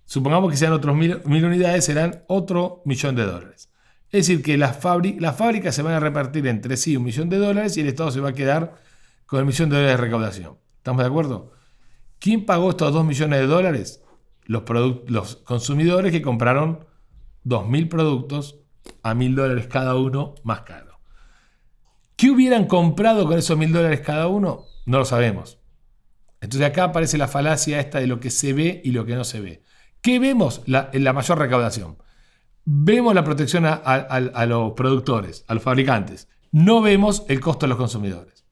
Supongamos 0.06 0.50
que 0.50 0.56
sean 0.56 0.72
otros 0.72 0.96
mil, 0.96 1.22
unidades, 1.24 1.84
serán 1.84 2.24
otro 2.26 2.82
millón 2.84 3.14
de 3.14 3.26
dólares. 3.26 3.70
Es 4.10 4.26
decir, 4.26 4.42
que 4.42 4.56
las, 4.56 4.76
las 5.20 5.36
fábricas 5.36 5.72
se 5.72 5.82
van 5.82 5.94
a 5.94 6.00
repartir 6.00 6.44
entre 6.48 6.76
sí 6.76 6.96
un 6.96 7.04
millón 7.04 7.28
de 7.28 7.38
dólares 7.38 7.76
y 7.76 7.82
el 7.82 7.86
Estado 7.86 8.10
se 8.10 8.18
va 8.18 8.30
a 8.30 8.34
quedar 8.34 8.82
con 9.24 9.38
el 9.38 9.46
millón 9.46 9.70
de 9.70 9.76
dólares 9.76 9.98
de 9.98 10.02
recaudación. 10.02 10.58
¿Estamos 10.78 11.02
de 11.04 11.06
acuerdo? 11.06 11.52
¿Quién 12.18 12.44
pagó 12.44 12.70
estos 12.70 12.92
dos 12.92 13.04
millones 13.04 13.38
de 13.38 13.46
dólares? 13.46 14.02
Los, 14.46 14.64
los 15.06 15.36
consumidores 15.36 16.10
que 16.10 16.22
compraron 16.22 16.84
2.000 17.44 17.88
productos 17.88 18.65
a 19.02 19.14
1.000 19.14 19.34
dólares 19.34 19.66
cada 19.66 19.96
uno 19.96 20.34
más 20.42 20.62
caro. 20.62 20.86
¿Qué 22.16 22.30
hubieran 22.30 22.64
comprado 22.66 23.26
con 23.26 23.38
esos 23.38 23.58
mil 23.58 23.72
dólares 23.72 24.00
cada 24.00 24.26
uno? 24.26 24.64
No 24.86 24.98
lo 24.98 25.04
sabemos. 25.04 25.58
Entonces 26.40 26.66
acá 26.66 26.84
aparece 26.84 27.18
la 27.18 27.28
falacia 27.28 27.78
esta 27.78 28.00
de 28.00 28.06
lo 28.06 28.20
que 28.20 28.30
se 28.30 28.54
ve 28.54 28.80
y 28.82 28.92
lo 28.92 29.04
que 29.04 29.14
no 29.14 29.24
se 29.24 29.40
ve. 29.40 29.62
¿Qué 30.00 30.18
vemos 30.18 30.62
en 30.66 31.04
la 31.04 31.12
mayor 31.12 31.38
recaudación? 31.38 31.98
Vemos 32.64 33.14
la 33.14 33.22
protección 33.22 33.64
a, 33.66 34.46
los 34.46 34.72
productores, 34.72 35.44
a 35.46 35.54
los 35.54 35.62
fabricantes. 35.62 36.28
No 36.52 36.80
vemos 36.80 37.24
el 37.28 37.38
costo 37.38 37.66
de 37.66 37.68
los 37.68 37.78
consumidores. 37.78 38.44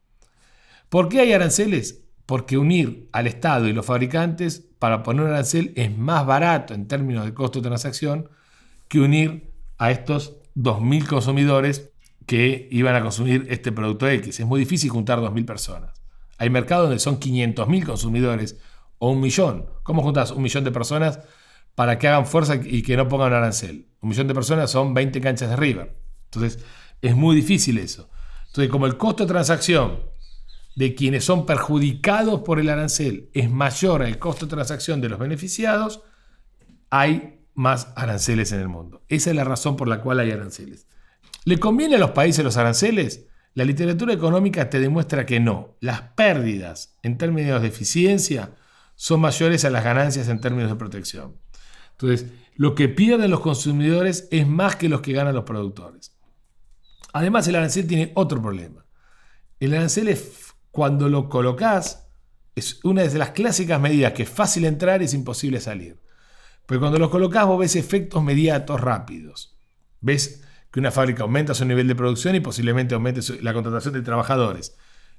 ¿Por 0.88 1.08
qué 1.08 1.20
hay 1.20 1.32
aranceles? 1.32 2.04
Porque 2.26 2.58
unir 2.58 3.08
al 3.12 3.26
Estado 3.26 3.66
y 3.66 3.72
los 3.72 3.86
fabricantes 3.86 4.64
para 4.78 5.02
poner 5.02 5.24
un 5.24 5.30
arancel 5.30 5.72
es 5.74 5.96
más 5.96 6.26
barato 6.26 6.74
en 6.74 6.86
términos 6.86 7.24
de 7.24 7.34
costo 7.34 7.60
de 7.60 7.68
transacción 7.68 8.28
que 8.88 9.00
unir 9.00 9.53
a 9.78 9.90
estos 9.90 10.37
2.000 10.56 11.06
consumidores 11.06 11.90
que 12.26 12.68
iban 12.70 12.94
a 12.94 13.02
consumir 13.02 13.46
este 13.50 13.72
producto 13.72 14.08
X. 14.08 14.40
Es 14.40 14.46
muy 14.46 14.60
difícil 14.60 14.90
juntar 14.90 15.18
2.000 15.18 15.44
personas. 15.44 16.00
Hay 16.38 16.50
mercados 16.50 16.88
donde 16.88 16.98
son 16.98 17.20
500.000 17.20 17.84
consumidores 17.84 18.58
o 18.98 19.10
un 19.10 19.20
millón. 19.20 19.66
¿Cómo 19.82 20.02
juntas 20.02 20.30
un 20.30 20.42
millón 20.42 20.64
de 20.64 20.70
personas 20.70 21.20
para 21.74 21.98
que 21.98 22.08
hagan 22.08 22.26
fuerza 22.26 22.56
y 22.56 22.82
que 22.82 22.96
no 22.96 23.08
pongan 23.08 23.32
arancel? 23.32 23.88
Un 24.00 24.10
millón 24.10 24.28
de 24.28 24.34
personas 24.34 24.70
son 24.70 24.94
20 24.94 25.20
canchas 25.20 25.50
de 25.50 25.56
River. 25.56 25.96
Entonces, 26.26 26.64
es 27.02 27.14
muy 27.14 27.37
difícil 27.37 27.78
eso. 27.78 28.08
Entonces, 28.46 28.70
como 28.70 28.87
el 28.87 28.96
costo 28.96 29.24
de 29.24 29.28
transacción 29.28 30.00
de 30.76 30.94
quienes 30.94 31.24
son 31.24 31.46
perjudicados 31.46 32.40
por 32.40 32.58
el 32.58 32.68
arancel 32.68 33.30
es 33.32 33.50
mayor 33.50 34.02
al 34.02 34.18
costo 34.18 34.46
de 34.46 34.50
transacción 34.50 35.00
de 35.00 35.08
los 35.08 35.18
beneficiados, 35.18 36.02
hay 36.90 37.43
más 37.54 37.88
aranceles 37.96 38.52
en 38.52 38.60
el 38.60 38.68
mundo. 38.68 39.02
Esa 39.08 39.30
es 39.30 39.36
la 39.36 39.44
razón 39.44 39.76
por 39.76 39.88
la 39.88 40.00
cual 40.00 40.20
hay 40.20 40.30
aranceles. 40.30 40.86
¿Le 41.44 41.58
conviene 41.58 41.96
a 41.96 41.98
los 41.98 42.10
países 42.10 42.44
los 42.44 42.56
aranceles? 42.56 43.26
La 43.54 43.64
literatura 43.64 44.12
económica 44.12 44.68
te 44.68 44.80
demuestra 44.80 45.26
que 45.26 45.40
no. 45.40 45.76
Las 45.80 46.00
pérdidas 46.00 46.96
en 47.02 47.18
términos 47.18 47.62
de 47.62 47.68
eficiencia 47.68 48.50
son 48.96 49.20
mayores 49.20 49.64
a 49.64 49.70
las 49.70 49.84
ganancias 49.84 50.28
en 50.28 50.40
términos 50.40 50.70
de 50.70 50.76
protección. 50.76 51.36
Entonces, 51.92 52.30
lo 52.56 52.74
que 52.74 52.88
pierden 52.88 53.30
los 53.30 53.40
consumidores 53.40 54.28
es 54.30 54.46
más 54.46 54.76
que 54.76 54.88
los 54.88 55.00
que 55.00 55.12
ganan 55.12 55.34
los 55.34 55.44
productores. 55.44 56.16
Además, 57.12 57.46
el 57.46 57.54
arancel 57.54 57.86
tiene 57.86 58.10
otro 58.14 58.42
problema. 58.42 58.84
El 59.60 59.74
arancel 59.74 60.08
es, 60.08 60.54
cuando 60.72 61.08
lo 61.08 61.28
colocas, 61.28 62.08
es 62.56 62.84
una 62.84 63.02
de 63.02 63.18
las 63.18 63.30
clásicas 63.30 63.80
medidas 63.80 64.12
que 64.12 64.24
es 64.24 64.28
fácil 64.28 64.64
entrar 64.64 65.00
y 65.00 65.04
es 65.04 65.14
imposible 65.14 65.60
salir. 65.60 66.00
Pero 66.66 66.81
cuando 66.81 66.98
lo 66.98 67.11
colocas 67.11 67.46
vos 67.46 67.59
ves 67.59 67.77
efectos 67.77 68.22
mediatos 68.22 68.81
rápidos. 68.81 69.57
Ves 70.00 70.42
que 70.70 70.81
una 70.81 70.90
fábrica 70.90 71.22
aumenta 71.22 71.55
su 71.55 71.64
nivel 71.64 71.87
de 71.87 71.94
producción 71.94 72.35
y 72.35 72.40
posiblemente 72.40 72.94
aumente 72.94 73.20
la 73.42 73.53
contratación 73.53 73.94
de 73.94 74.03
trabajadores. 74.03 74.77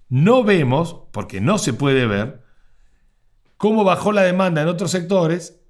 No 0.10 0.44
vemos, 0.44 1.08
porque 1.12 1.42
no 1.42 1.58
se 1.58 1.74
puede 1.74 2.06
ver, 2.06 2.44
cómo 3.58 3.84
bajó 3.84 4.12
la 4.12 4.24
demanda 4.24 4.62
en 4.62 4.68
otros 4.68 4.92
sectores 4.92 5.62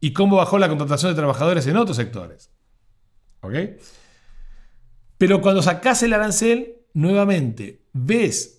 y 0.00 0.12
cómo 0.12 0.36
bajó 0.36 0.58
la 0.58 0.68
contratación 0.68 1.12
de 1.12 1.16
trabajadores 1.16 1.66
en 1.66 1.76
otros 1.76 1.96
sectores. 1.96 2.52
¿Ok? 3.40 3.54
Pero 5.16 5.40
cuando 5.40 5.62
sacas 5.62 6.02
el 6.02 6.12
arancel, 6.12 6.76
nuevamente 6.94 7.82
ves 7.92 8.57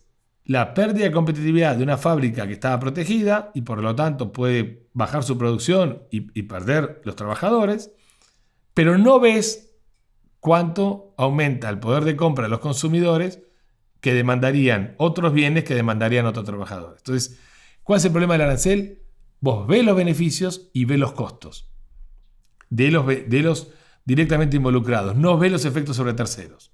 la 0.50 0.74
pérdida 0.74 1.04
de 1.06 1.12
competitividad 1.12 1.76
de 1.76 1.84
una 1.84 1.96
fábrica 1.96 2.48
que 2.48 2.54
estaba 2.54 2.80
protegida 2.80 3.52
y 3.54 3.62
por 3.62 3.84
lo 3.84 3.94
tanto 3.94 4.34
puede 4.34 4.88
bajar 4.94 5.24
su 5.24 5.38
producción 5.38 6.02
y, 6.10 6.28
y 6.34 6.44
perder 6.44 7.04
los 7.04 7.16
trabajadores, 7.16 7.92
pero 8.74 8.98
no 8.98 9.20
ves 9.20 9.76
cuánto 10.40 11.14
aumenta 11.20 11.70
el 11.70 11.78
poder 11.78 12.04
de 12.04 12.16
compra 12.16 12.46
de 12.46 12.50
los 12.50 12.62
consumidores 12.62 13.44
que 14.02 14.16
demandarían 14.16 14.96
otros 14.98 15.34
bienes 15.34 15.66
que 15.66 15.76
demandarían 15.76 16.26
otros 16.26 16.46
trabajadores. 16.46 16.98
Entonces, 16.98 17.40
¿cuál 17.84 18.00
es 18.00 18.06
el 18.06 18.12
problema 18.12 18.34
del 18.34 18.42
arancel? 18.42 19.04
Vos 19.42 19.68
ves 19.68 19.86
los 19.86 19.96
beneficios 19.96 20.72
y 20.74 20.86
ves 20.86 20.98
los 20.98 21.12
costos 21.12 21.72
de 22.72 22.90
los, 22.90 23.06
de 23.06 23.42
los 23.44 23.70
directamente 24.04 24.58
involucrados, 24.58 25.16
no 25.16 25.38
ves 25.38 25.52
los 25.52 25.66
efectos 25.66 25.96
sobre 25.96 26.14
terceros. 26.14 26.72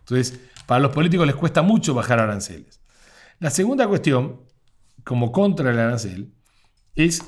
Entonces, 0.00 0.40
para 0.66 0.80
los 0.80 0.90
políticos 0.90 1.24
les 1.24 1.36
cuesta 1.36 1.62
mucho 1.62 1.94
bajar 1.94 2.18
aranceles. 2.18 2.81
La 3.42 3.50
segunda 3.50 3.86
cuestión, 3.88 4.40
como 5.04 5.32
contra 5.32 5.70
el 5.70 5.78
arancel, 5.78 6.32
es 6.94 7.22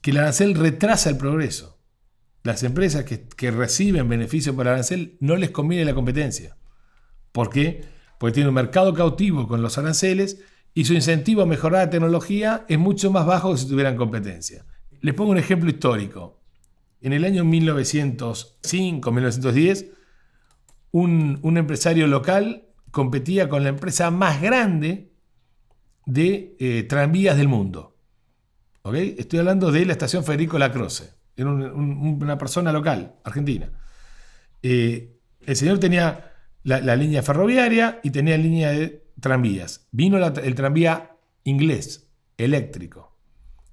que 0.00 0.12
el 0.12 0.18
arancel 0.18 0.54
retrasa 0.54 1.10
el 1.10 1.18
progreso 1.18 1.72
las 2.42 2.62
empresas 2.64 3.04
que, 3.04 3.50
reciben 3.50 4.08
beneficios 4.08 4.56
por 4.56 4.68
arancel 4.68 5.18
no 5.20 5.36
les 5.36 5.50
conviene 5.50 5.84
la 5.84 5.92
competencia. 5.94 6.56
¿Por 7.30 7.50
qué? 7.50 7.84
Porque 8.18 8.32
tienen 8.34 8.48
un 8.48 8.54
mercado 8.54 8.94
cautivo 8.94 9.46
con 9.46 9.60
los 9.62 9.78
aranceles 9.78 10.42
y 10.74 10.84
su 10.84 10.94
incentivo 10.94 11.42
a 11.42 11.46
mejorar 11.46 11.86
la 11.86 11.90
tecnología 11.90 12.64
es 12.68 12.78
mucho 12.78 13.12
más 13.12 13.26
bajo 13.26 13.52
que 13.52 13.58
si 13.58 13.68
tuvieran 13.68 13.96
competencia. 13.96 14.64
Les 15.00 15.14
pongo 15.14 15.30
un 15.32 15.38
ejemplo 15.38 15.70
histórico. 15.70 16.40
En 17.00 17.12
el 17.12 17.24
año 17.24 17.44
1905-1910, 17.44 19.90
un, 20.92 21.56
empresario 21.56 22.06
local 22.06 22.68
competía 22.90 23.48
con 23.48 23.62
la 23.62 23.70
empresa 23.70 24.10
más 24.10 24.42
grande 24.42 25.11
de 26.06 26.56
eh, 26.58 26.82
tranvías 26.84 27.36
del 27.36 27.48
mundo. 27.48 27.96
Estoy 28.84 29.38
hablando 29.38 29.70
de 29.70 29.86
la 29.86 29.92
estación 29.92 30.24
Federico 30.24 30.58
Lacroce. 30.58 31.10
Era 31.36 31.50
una 31.50 32.36
persona 32.36 32.72
local, 32.72 33.14
argentina. 33.24 33.70
Eh, 34.62 35.18
el 35.46 35.56
señor 35.56 35.78
tenía 35.78 36.32
la, 36.64 36.96
línea 36.96 37.22
ferroviaria 37.22 38.00
y 38.02 38.10
tenía 38.10 38.36
línea 38.36 38.70
de 38.70 39.04
tranvías. 39.20 39.86
Vino 39.92 40.18
el 40.18 40.54
tranvía 40.54 41.16
inglés, 41.44 42.10
eléctrico. 42.36 43.16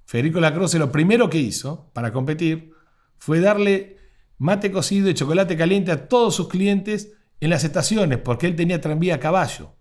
Federico 0.06 0.40
Lacroce 0.40 0.78
lo 0.78 0.90
primero 0.90 1.28
que 1.28 1.38
hizo 1.38 1.90
para 1.92 2.12
competir 2.12 2.72
fue 3.18 3.40
darle 3.40 3.98
mate 4.38 4.72
cocido 4.72 5.10
y 5.10 5.14
chocolate 5.14 5.56
caliente 5.56 5.92
a 5.92 6.08
todos 6.08 6.34
sus 6.34 6.48
clientes 6.48 7.12
en 7.40 7.50
las 7.50 7.64
estaciones, 7.64 8.18
porque 8.18 8.46
él 8.46 8.56
tenía 8.56 8.80
tranvía 8.80 9.16
a 9.16 9.20
caballo. 9.20 9.76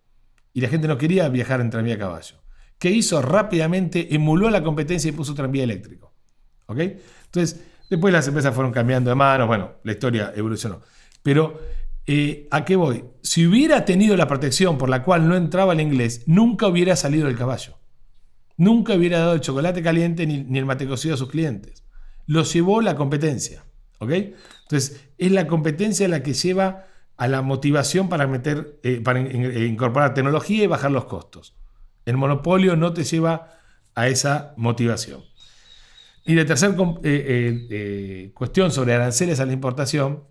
Y 0.53 0.61
la 0.61 0.69
gente 0.69 0.87
no 0.87 0.97
quería 0.97 1.29
viajar 1.29 1.61
en 1.61 1.69
tranvía 1.69 1.95
a 1.95 1.99
caballo. 1.99 2.35
¿Qué 2.77 2.89
hizo? 2.89 3.21
Rápidamente 3.21 4.13
emuló 4.13 4.49
la 4.49 4.63
competencia 4.63 5.09
y 5.09 5.11
puso 5.11 5.33
tranvía 5.33 5.63
eléctrico. 5.63 6.13
Entonces, 6.67 7.61
después 7.89 8.13
las 8.13 8.27
empresas 8.27 8.53
fueron 8.53 8.71
cambiando 8.71 9.09
de 9.09 9.15
manos, 9.15 9.47
bueno, 9.47 9.73
la 9.83 9.91
historia 9.91 10.33
evolucionó. 10.35 10.81
Pero 11.23 11.59
Eh, 12.11 12.47
¿A 12.49 12.65
qué 12.65 12.75
voy? 12.75 13.05
Si 13.21 13.45
hubiera 13.45 13.85
tenido 13.85 14.17
la 14.17 14.27
protección 14.27 14.79
por 14.79 14.89
la 14.89 15.03
cual 15.03 15.27
no 15.27 15.35
entraba 15.35 15.73
el 15.73 15.79
inglés, 15.79 16.23
nunca 16.25 16.65
hubiera 16.65 16.95
salido 16.95 17.27
el 17.27 17.37
caballo. 17.37 17.77
Nunca 18.57 18.95
hubiera 18.95 19.19
dado 19.19 19.33
el 19.33 19.41
chocolate 19.41 19.83
caliente 19.83 20.25
ni, 20.25 20.57
el 20.57 20.65
mate 20.65 20.87
cocido 20.87 21.13
a 21.13 21.17
sus 21.19 21.29
clientes. 21.29 21.83
Lo 22.25 22.41
llevó 22.41 22.81
la 22.81 22.95
competencia. 22.95 23.63
¿Ok? 23.99 24.09
Entonces, 24.63 25.11
es 25.19 25.31
la 25.31 25.45
competencia 25.45 26.07
la 26.07 26.23
que 26.23 26.33
lleva 26.33 26.87
a 27.19 27.27
la 27.27 27.41
motivación 27.41 28.07
para, 28.07 28.27
meter, 28.27 28.79
eh, 28.81 29.01
para 29.03 29.19
eh, 29.19 29.65
incorporar 29.65 30.13
tecnología 30.13 30.63
y 30.63 30.67
bajar 30.67 30.89
los 30.89 31.03
costos. 31.03 31.53
El 32.05 32.15
monopolio 32.15 32.77
no 32.77 32.93
te 32.93 33.03
lleva 33.03 33.59
a 33.93 34.07
esa 34.07 34.53
motivación. 34.55 35.21
Y 36.23 36.33
la 36.35 36.45
tercera 36.45 36.73
eh, 37.03 38.31
cuestión 38.33 38.71
sobre 38.71 38.93
aranceles 38.93 39.41
a 39.41 39.45
la 39.45 39.51
importación 39.51 40.23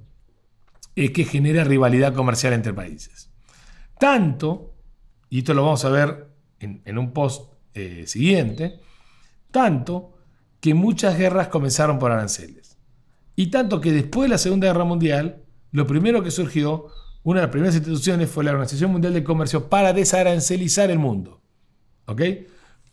es 0.96 1.11
que 1.11 1.24
genera 1.24 1.62
rivalidad 1.62 2.14
comercial 2.14 2.55
entre 2.55 2.72
países. 2.72 3.31
Tanto, 4.01 4.74
y 5.29 5.40
esto 5.40 5.53
lo 5.53 5.64
vamos 5.64 5.85
a 5.85 5.90
ver 5.90 6.31
en, 6.59 6.98
un 6.98 7.12
post 7.12 7.53
siguiente, 8.07 8.81
tanto 9.51 10.16
que 10.61 10.72
muchas 10.72 11.18
guerras 11.18 11.48
comenzaron 11.48 11.98
por 11.98 12.12
aranceles. 12.12 12.79
Y 13.37 13.48
tanto 13.48 13.79
que 13.79 13.92
después 13.92 14.24
de 14.24 14.31
la 14.31 14.38
Segunda 14.38 14.68
Guerra 14.68 14.85
Mundial, 14.85 15.44
lo 15.72 15.87
primero 15.87 16.22
que 16.22 16.31
surgió, 16.31 16.88
una 17.22 17.40
de 17.40 17.46
las 17.46 17.52
primeras 17.52 17.74
instituciones 17.74 18.31
fue 18.31 18.44
la 18.44 18.52
Organización 18.52 18.90
Mundial 18.90 19.12
de 19.12 19.24
Comercio 19.24 19.68
para 19.68 19.92
desarancelizar 19.92 20.90
el 20.90 20.98
mundo, 20.98 21.40
¿ok? 22.07 22.22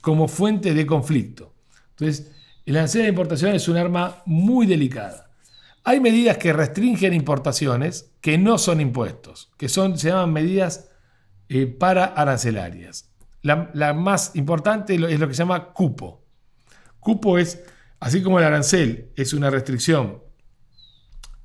Como 0.01 0.27
fuente 0.27 0.73
de 0.73 0.85
conflicto. 0.85 1.53
Entonces, 1.91 2.31
el 2.65 2.75
arancel 2.75 3.03
de 3.03 3.09
importación 3.09 3.55
es 3.55 3.67
un 3.67 3.77
arma 3.77 4.23
muy 4.25 4.65
delicada. 4.65 5.29
Hay 5.83 5.99
medidas 5.99 6.37
que 6.37 6.51
restringen 6.51 7.13
importaciones 7.13 8.11
que 8.19 8.37
no 8.37 8.57
son 8.57 8.81
impuestos, 8.81 9.51
que 9.57 9.69
son, 9.69 9.97
se 9.97 10.09
llaman 10.09 10.33
medidas 10.33 10.89
eh, 11.47 11.67
para 11.67 12.05
arancelarias. 12.05 13.11
La, 13.43 13.69
la, 13.73 13.93
más 13.93 14.35
importante 14.35 14.95
es 14.95 15.19
lo 15.19 15.27
que 15.27 15.33
se 15.35 15.43
llama 15.43 15.71
cupo. 15.73 16.25
Cupo 16.99 17.37
es, 17.37 17.63
así 17.99 18.23
como 18.23 18.39
el 18.39 18.45
arancel 18.45 19.11
es 19.15 19.33
una 19.33 19.51
restricción 19.51 20.24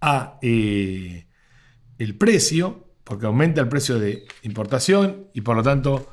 a 0.01 0.39
eh, 0.43 1.27
el 1.99 2.17
precio, 2.17 2.89
porque 3.05 3.27
aumenta 3.27 3.61
el 3.61 3.69
precio 3.69 3.99
de 3.99 4.25
importación 4.43 5.27
y 5.35 5.41
por 5.41 5.57
lo 5.57 5.63
tanto 5.63 6.09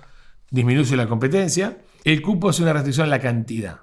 disminuye 0.49 0.95
la 0.95 1.07
competencia. 1.07 1.77
El 2.03 2.21
cupo 2.21 2.49
es 2.49 2.59
una 2.59 2.73
restricción 2.73 3.07
a 3.07 3.09
la 3.09 3.19
cantidad. 3.19 3.81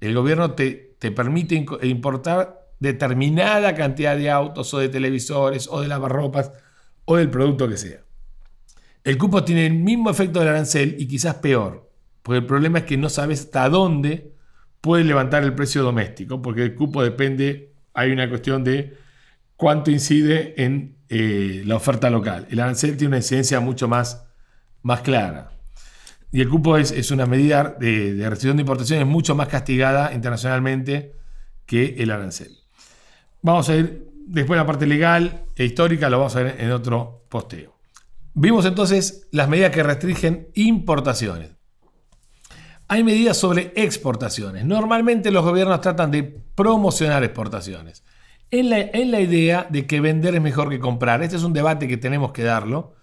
El 0.00 0.14
gobierno 0.14 0.52
te, 0.52 0.96
te 0.98 1.10
permite 1.10 1.64
importar 1.82 2.62
determinada 2.80 3.74
cantidad 3.74 4.16
de 4.16 4.30
autos 4.30 4.74
o 4.74 4.78
de 4.78 4.88
televisores 4.88 5.68
o 5.70 5.80
de 5.80 5.88
lavarropas 5.88 6.50
o 7.04 7.16
del 7.16 7.30
producto 7.30 7.68
que 7.68 7.76
sea. 7.76 8.00
El 9.04 9.18
cupo 9.18 9.44
tiene 9.44 9.66
el 9.66 9.74
mismo 9.74 10.10
efecto 10.10 10.40
del 10.40 10.48
arancel 10.48 10.96
y 10.98 11.06
quizás 11.06 11.36
peor, 11.36 11.90
porque 12.22 12.38
el 12.38 12.46
problema 12.46 12.80
es 12.80 12.84
que 12.84 12.96
no 12.96 13.08
sabes 13.08 13.40
hasta 13.40 13.68
dónde 13.68 14.32
puede 14.80 15.04
levantar 15.04 15.44
el 15.44 15.54
precio 15.54 15.82
doméstico, 15.82 16.42
porque 16.42 16.62
el 16.62 16.74
cupo 16.74 17.02
depende, 17.02 17.72
hay 17.94 18.10
una 18.10 18.28
cuestión 18.28 18.64
de 18.64 18.96
cuánto 19.62 19.92
incide 19.92 20.60
en 20.60 20.96
eh, 21.08 21.62
la 21.64 21.76
oferta 21.76 22.10
local. 22.10 22.48
El 22.50 22.58
arancel 22.58 22.96
tiene 22.96 23.10
una 23.10 23.18
incidencia 23.18 23.60
mucho 23.60 23.86
más, 23.86 24.24
más 24.82 25.02
clara. 25.02 25.52
Y 26.32 26.40
el 26.40 26.48
cupo 26.48 26.76
es, 26.76 27.12
una 27.12 27.26
medida 27.26 27.76
de, 27.78 28.14
de, 28.14 28.28
restricción 28.28 28.56
de 28.56 28.62
importaciones 28.62 29.06
mucho 29.06 29.36
más 29.36 29.46
castigada 29.46 30.12
internacionalmente 30.14 31.14
que 31.64 31.94
el 31.98 32.10
arancel. 32.10 32.58
Vamos 33.40 33.68
a 33.68 33.76
ir 33.76 34.10
después 34.26 34.58
la 34.58 34.66
parte 34.66 34.84
legal 34.84 35.44
e 35.54 35.64
histórica, 35.64 36.10
lo 36.10 36.18
vamos 36.18 36.34
a 36.34 36.42
ver 36.42 36.56
en 36.58 36.72
otro 36.72 37.26
posteo. 37.28 37.78
Vimos 38.34 38.66
entonces 38.66 39.28
las 39.30 39.48
medidas 39.48 39.70
que 39.70 39.84
restringen 39.84 40.48
importaciones. 40.54 41.52
Hay 42.88 43.04
medidas 43.04 43.36
sobre 43.36 43.72
exportaciones. 43.76 44.64
Normalmente 44.64 45.30
los 45.30 45.44
gobiernos 45.44 45.80
tratan 45.80 46.10
de 46.10 46.24
promocionar 46.24 47.22
exportaciones 47.22 48.02
en 48.52 49.10
la, 49.10 49.20
idea 49.20 49.66
de 49.70 49.86
que 49.86 50.00
vender 50.00 50.34
es 50.34 50.42
mejor 50.42 50.68
que 50.68 50.78
comprar. 50.78 51.22
Este 51.22 51.36
es 51.36 51.42
un 51.42 51.54
debate 51.54 51.88
que 51.88 51.96
tenemos 51.96 52.32
que 52.32 52.42
darlo, 52.42 52.94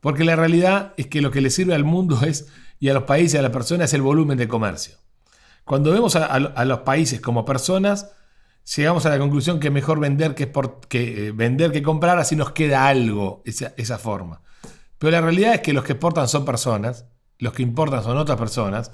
porque 0.00 0.24
la 0.24 0.34
realidad 0.34 0.94
es 0.96 1.08
que 1.08 1.20
lo 1.20 1.30
que 1.30 1.42
le 1.42 1.50
sirve 1.50 1.74
al 1.74 1.84
mundo 1.84 2.18
es, 2.26 2.48
y 2.80 2.88
a 2.88 2.94
los 2.94 3.04
países, 3.04 3.38
a 3.38 3.42
las 3.42 3.50
personas, 3.50 3.90
es 3.90 3.94
el 3.94 4.02
volumen 4.02 4.38
de 4.38 4.48
comercio. 4.48 4.96
Cuando 5.64 5.92
vemos 5.92 6.16
a, 6.16 6.64
los 6.64 6.80
países 6.80 7.20
como 7.20 7.44
personas, 7.44 8.12
llegamos 8.74 9.04
a 9.04 9.10
la 9.10 9.18
conclusión 9.18 9.60
que 9.60 9.68
es 9.68 9.74
mejor 9.74 10.00
vender 10.00 10.34
que, 10.34 10.50
que, 10.88 11.28
eh, 11.28 11.32
vender 11.32 11.70
que 11.70 11.82
comprar, 11.82 12.18
así 12.18 12.34
nos 12.34 12.52
queda 12.52 12.88
algo, 12.88 13.42
esa, 13.44 13.74
esa 13.76 13.98
forma. 13.98 14.40
Pero 14.98 15.10
la 15.10 15.20
realidad 15.20 15.54
es 15.54 15.60
que 15.60 15.74
los 15.74 15.84
que 15.84 15.92
exportan 15.92 16.28
son 16.28 16.46
personas, 16.46 17.06
los 17.38 17.52
que 17.52 17.62
importan 17.62 18.02
son 18.02 18.16
otras 18.16 18.38
personas, 18.38 18.90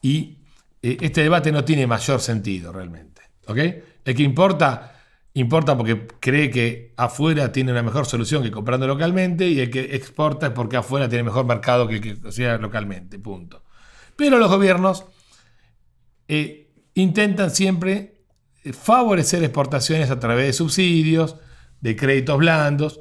y 0.00 0.38
eh, 0.82 0.96
este 1.02 1.22
debate 1.22 1.52
no 1.52 1.64
tiene 1.64 1.86
mayor 1.86 2.20
sentido 2.20 2.72
realmente. 2.72 3.20
¿ok? 3.46 3.58
El 4.04 4.14
que 4.14 4.22
importa 4.22 4.93
Importa 5.36 5.76
porque 5.76 6.06
cree 6.20 6.48
que 6.48 6.94
afuera 6.96 7.50
tiene 7.50 7.72
una 7.72 7.82
mejor 7.82 8.06
solución 8.06 8.44
que 8.44 8.52
comprando 8.52 8.86
localmente 8.86 9.48
y 9.48 9.58
el 9.58 9.68
que 9.68 9.96
exporta 9.96 10.46
es 10.46 10.52
porque 10.52 10.76
afuera 10.76 11.08
tiene 11.08 11.24
mejor 11.24 11.44
mercado 11.44 11.88
que 11.88 11.96
el 11.96 12.00
que 12.00 12.20
cocina 12.20 12.56
localmente, 12.56 13.18
punto. 13.18 13.64
Pero 14.14 14.38
los 14.38 14.48
gobiernos 14.48 15.06
eh, 16.28 16.72
intentan 16.94 17.50
siempre 17.50 18.22
eh, 18.62 18.72
favorecer 18.72 19.42
exportaciones 19.42 20.08
a 20.10 20.20
través 20.20 20.46
de 20.46 20.52
subsidios, 20.52 21.36
de 21.80 21.96
créditos 21.96 22.38
blandos, 22.38 23.00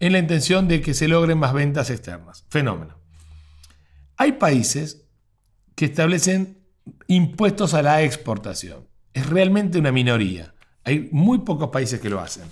en 0.00 0.12
la 0.12 0.18
intención 0.18 0.68
de 0.68 0.80
que 0.80 0.94
se 0.94 1.06
logren 1.06 1.38
más 1.38 1.52
ventas 1.52 1.90
externas. 1.90 2.46
Fenómeno. 2.48 2.98
Hay 4.16 4.32
países 4.32 5.06
que 5.74 5.84
establecen 5.84 6.64
impuestos 7.08 7.74
a 7.74 7.82
la 7.82 8.02
exportación. 8.02 8.88
Es 9.12 9.28
realmente 9.28 9.78
una 9.78 9.92
minoría. 9.92 10.53
Hay 10.84 11.08
muy 11.12 11.38
pocos 11.38 11.70
países 11.70 12.00
que 12.00 12.10
lo 12.10 12.20
hacen. 12.20 12.44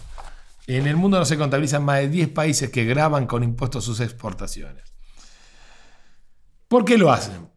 En 0.67 0.87
el 0.87 0.97
mundo 0.97 1.19
no 1.19 1.25
se 1.25 1.37
contabilizan 1.37 1.85
más 1.85 1.99
de 1.99 2.09
10 2.09 2.29
países 2.29 2.71
que 2.71 2.85
graban 2.85 3.27
con 3.27 3.43
impuestos 3.43 3.85
sus 3.85 4.01
exportaciones. 4.01 4.95
¿Por 6.69 6.85
qué 6.85 6.97
lo 6.97 7.13
hacen? 7.13 7.49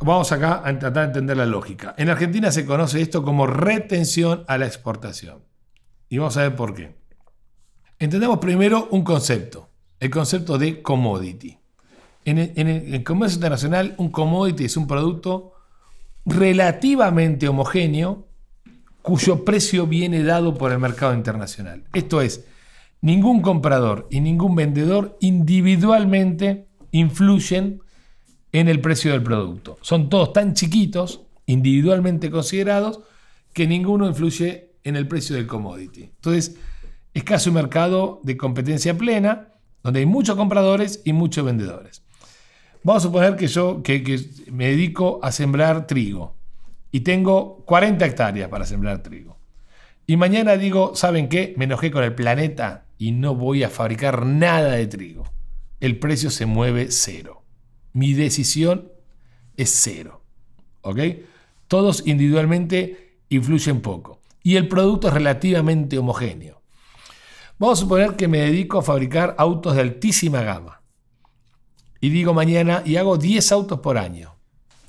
Vamos 0.00 0.30
acá 0.32 0.62
a 0.64 0.78
tratar 0.78 1.04
de 1.04 1.06
entender 1.06 1.36
la 1.36 1.46
lógica. 1.46 1.94
En 1.96 2.08
Argentina 2.08 2.52
se 2.52 2.66
conoce 2.66 3.00
esto 3.00 3.22
como 3.22 3.46
retención 3.46 4.44
a 4.48 4.58
la 4.58 4.66
exportación. 4.66 5.44
Y 6.08 6.18
vamos 6.18 6.36
a 6.36 6.42
ver 6.42 6.56
por 6.56 6.74
qué. 6.74 6.96
Entendemos 7.98 8.38
primero 8.38 8.88
un 8.90 9.02
concepto, 9.02 9.70
el 9.98 10.10
concepto 10.10 10.58
de 10.58 10.82
commodity. 10.82 11.58
En 12.24 12.38
el, 12.38 12.52
en 12.56 12.68
el 12.68 13.02
comercio 13.04 13.36
internacional, 13.36 13.94
un 13.98 14.10
commodity 14.10 14.66
es 14.66 14.76
un 14.76 14.86
producto 14.86 15.54
relativamente 16.24 17.48
homogéneo 17.48 18.28
cuyo 19.02 19.44
precio 19.44 19.86
viene 19.86 20.22
dado 20.22 20.54
por 20.54 20.72
el 20.72 20.78
mercado 20.78 21.14
internacional. 21.14 21.84
Esto 21.92 22.22
es, 22.22 22.46
ningún 23.00 23.42
comprador 23.42 24.06
y 24.10 24.20
ningún 24.20 24.54
vendedor 24.54 25.18
individualmente 25.20 26.68
influyen 26.92 27.82
en 28.52 28.68
el 28.68 28.80
precio 28.80 29.12
del 29.12 29.22
producto. 29.22 29.78
Son 29.82 30.08
todos 30.08 30.32
tan 30.32 30.54
chiquitos, 30.54 31.22
individualmente 31.46 32.30
considerados, 32.30 33.00
que 33.52 33.66
ninguno 33.66 34.06
influye 34.06 34.76
en 34.84 34.96
el 34.96 35.08
precio 35.08 35.36
del 35.36 35.46
commodity. 35.46 36.04
Entonces, 36.04 36.56
es 37.12 37.24
casi 37.24 37.48
un 37.48 37.56
mercado 37.56 38.20
de 38.22 38.36
competencia 38.36 38.96
plena, 38.96 39.48
donde 39.82 40.00
hay 40.00 40.06
muchos 40.06 40.36
compradores 40.36 41.02
y 41.04 41.12
muchos 41.12 41.44
vendedores. 41.44 42.02
Vamos 42.84 43.02
a 43.02 43.06
suponer 43.08 43.36
que 43.36 43.48
yo 43.48 43.82
que 43.82 44.20
me 44.50 44.68
dedico 44.68 45.20
a 45.22 45.32
sembrar 45.32 45.86
trigo 45.86 46.36
y 46.92 47.00
tengo 47.00 47.64
40 47.64 48.04
hectáreas 48.04 48.48
para 48.50 48.66
sembrar 48.66 49.02
trigo. 49.02 49.38
Y 50.06 50.18
mañana 50.18 50.58
digo, 50.58 50.94
¿saben 50.94 51.28
qué? 51.28 51.54
Me 51.56 51.64
enojé 51.64 51.90
con 51.90 52.04
el 52.04 52.14
planeta 52.14 52.84
y 52.98 53.12
no 53.12 53.34
voy 53.34 53.62
a 53.62 53.70
fabricar 53.70 54.26
nada 54.26 54.72
de 54.72 54.86
trigo. 54.86 55.24
El 55.80 55.98
precio 55.98 56.30
se 56.30 56.44
mueve 56.44 56.88
cero. 56.90 57.44
Mi 57.94 58.12
decisión 58.12 58.92
es 59.56 59.70
cero. 59.70 60.22
¿Ok? 60.82 60.98
Todos 61.66 62.06
individualmente 62.06 63.16
influyen 63.30 63.80
poco. 63.80 64.20
Y 64.42 64.56
el 64.56 64.68
producto 64.68 65.08
es 65.08 65.14
relativamente 65.14 65.96
homogéneo. 65.96 66.60
Vamos 67.58 67.78
a 67.78 67.82
suponer 67.82 68.16
que 68.16 68.28
me 68.28 68.40
dedico 68.40 68.78
a 68.78 68.82
fabricar 68.82 69.34
autos 69.38 69.76
de 69.76 69.80
altísima 69.80 70.42
gama. 70.42 70.82
Y 72.00 72.10
digo 72.10 72.34
mañana, 72.34 72.82
y 72.84 72.96
hago 72.96 73.16
10 73.16 73.52
autos 73.52 73.80
por 73.80 73.96
año. 73.96 74.34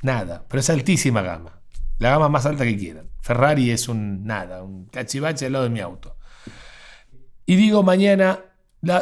Nada, 0.02 0.44
pero 0.50 0.60
es 0.60 0.70
altísima 0.70 1.22
gama 1.22 1.63
la 2.04 2.10
gama 2.10 2.28
más 2.28 2.46
alta 2.46 2.66
que 2.66 2.78
quieran. 2.78 3.10
Ferrari 3.22 3.72
es 3.72 3.88
un 3.88 4.26
nada, 4.26 4.62
un 4.62 4.88
cachivache 4.88 5.46
al 5.46 5.54
lado 5.54 5.64
de 5.64 5.70
mi 5.70 5.80
auto. 5.80 6.18
Y 7.46 7.56
digo 7.56 7.82
mañana, 7.82 8.42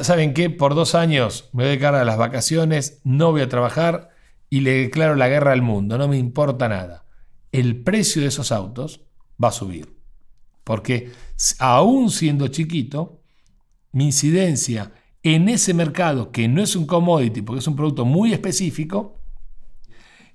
¿saben 0.04 0.36
qué? 0.36 0.52
Por 0.52 0.76
dos 0.76 0.94
años 0.94 1.50
me 1.52 1.64
voy 1.64 1.66
a 1.66 1.70
dedicar 1.70 1.96
a 1.96 2.06
las 2.06 2.18
vacaciones, 2.18 3.02
no 3.04 3.32
voy 3.32 3.42
a 3.42 3.50
trabajar 3.50 4.12
y 4.52 4.60
le 4.60 4.74
declaro 4.74 5.16
la 5.16 5.30
guerra 5.30 5.52
al 5.52 5.64
mundo, 5.64 5.98
no 5.98 6.08
me 6.08 6.18
importa 6.18 6.70
nada. 6.70 7.06
El 7.52 7.82
precio 7.82 8.22
de 8.22 8.28
esos 8.28 8.52
autos 8.52 9.02
va 9.44 9.48
a 9.48 9.52
subir. 9.52 9.98
Porque 10.64 11.12
aún 11.58 12.12
siendo 12.12 12.50
chiquito, 12.50 13.24
mi 13.94 14.06
incidencia 14.06 14.92
en 15.24 15.50
ese 15.50 15.74
mercado, 15.74 16.32
que 16.32 16.48
no 16.48 16.62
es 16.62 16.76
un 16.76 16.86
commodity, 16.86 17.42
porque 17.42 17.60
es 17.60 17.68
un 17.68 17.76
producto 17.76 18.06
muy 18.06 18.32
específico, 18.32 19.20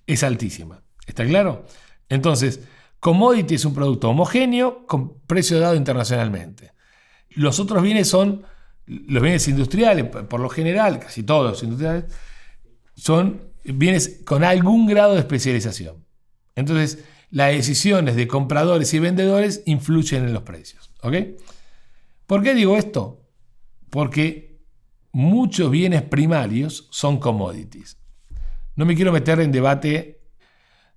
es 0.04 0.24
altísima. 0.24 0.82
¿Está 1.06 1.24
claro? 1.24 1.64
Entonces, 2.08 2.60
commodity 3.00 3.56
es 3.56 3.64
un 3.64 3.74
producto 3.74 4.10
homogéneo 4.10 4.86
con 4.86 5.20
precio 5.20 5.58
dado 5.58 5.74
internacionalmente. 5.74 6.72
Los 7.30 7.60
otros 7.60 7.82
bienes 7.82 8.08
son, 8.08 8.44
los 8.86 9.22
bienes 9.22 9.46
industriales, 9.48 10.04
por 10.04 10.40
lo 10.40 10.48
general, 10.48 10.98
casi 10.98 11.22
todos 11.22 11.62
industriales, 11.62 12.04
son 12.94 13.42
bienes 13.64 14.22
con 14.24 14.44
algún 14.44 14.86
grado 14.86 15.14
de 15.14 15.20
especialización. 15.20 16.04
Entonces, 16.54 17.04
las 17.30 17.52
decisiones 17.52 18.16
de 18.16 18.28
compradores 18.28 18.94
y 18.94 18.98
vendedores 18.98 19.62
influyen 19.66 20.24
en 20.24 20.32
los 20.32 20.42
precios. 20.42 20.90
¿Ok? 21.02 21.14
¿Por 22.26 22.42
qué 22.42 22.54
digo 22.54 22.76
esto? 22.76 23.22
Porque 23.90 24.60
muchos 25.12 25.70
bienes 25.70 26.02
primarios 26.02 26.88
son 26.90 27.18
commodities. 27.18 27.98
No 28.74 28.84
me 28.84 28.94
quiero 28.94 29.12
meter 29.12 29.40
en 29.40 29.52
debate 29.52 30.20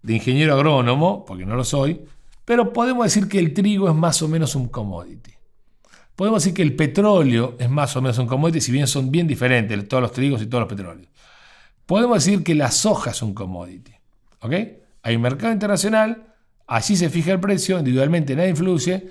de 0.01 0.13
ingeniero 0.13 0.53
agrónomo, 0.53 1.25
porque 1.25 1.45
no 1.45 1.55
lo 1.55 1.63
soy, 1.63 2.01
pero 2.45 2.73
podemos 2.73 3.05
decir 3.05 3.27
que 3.27 3.39
el 3.39 3.53
trigo 3.53 3.89
es 3.89 3.95
más 3.95 4.21
o 4.21 4.27
menos 4.27 4.55
un 4.55 4.69
commodity. 4.69 5.31
Podemos 6.15 6.43
decir 6.43 6.53
que 6.53 6.63
el 6.63 6.75
petróleo 6.75 7.55
es 7.59 7.69
más 7.69 7.95
o 7.95 8.01
menos 8.01 8.17
un 8.17 8.27
commodity, 8.27 8.59
si 8.59 8.71
bien 8.71 8.87
son 8.87 9.11
bien 9.11 9.27
diferentes 9.27 9.87
todos 9.87 10.01
los 10.01 10.11
trigos 10.11 10.41
y 10.41 10.47
todos 10.47 10.63
los 10.63 10.69
petróleos. 10.69 11.07
Podemos 11.85 12.23
decir 12.23 12.43
que 12.43 12.55
la 12.55 12.71
soja 12.71 13.11
es 13.11 13.21
un 13.21 13.33
commodity. 13.33 13.93
¿Ok? 14.41 14.53
Hay 15.03 15.15
un 15.15 15.21
mercado 15.21 15.53
internacional, 15.53 16.33
allí 16.67 16.95
se 16.95 17.09
fija 17.09 17.31
el 17.31 17.39
precio, 17.39 17.77
individualmente 17.79 18.35
nadie 18.35 18.49
influye, 18.49 19.09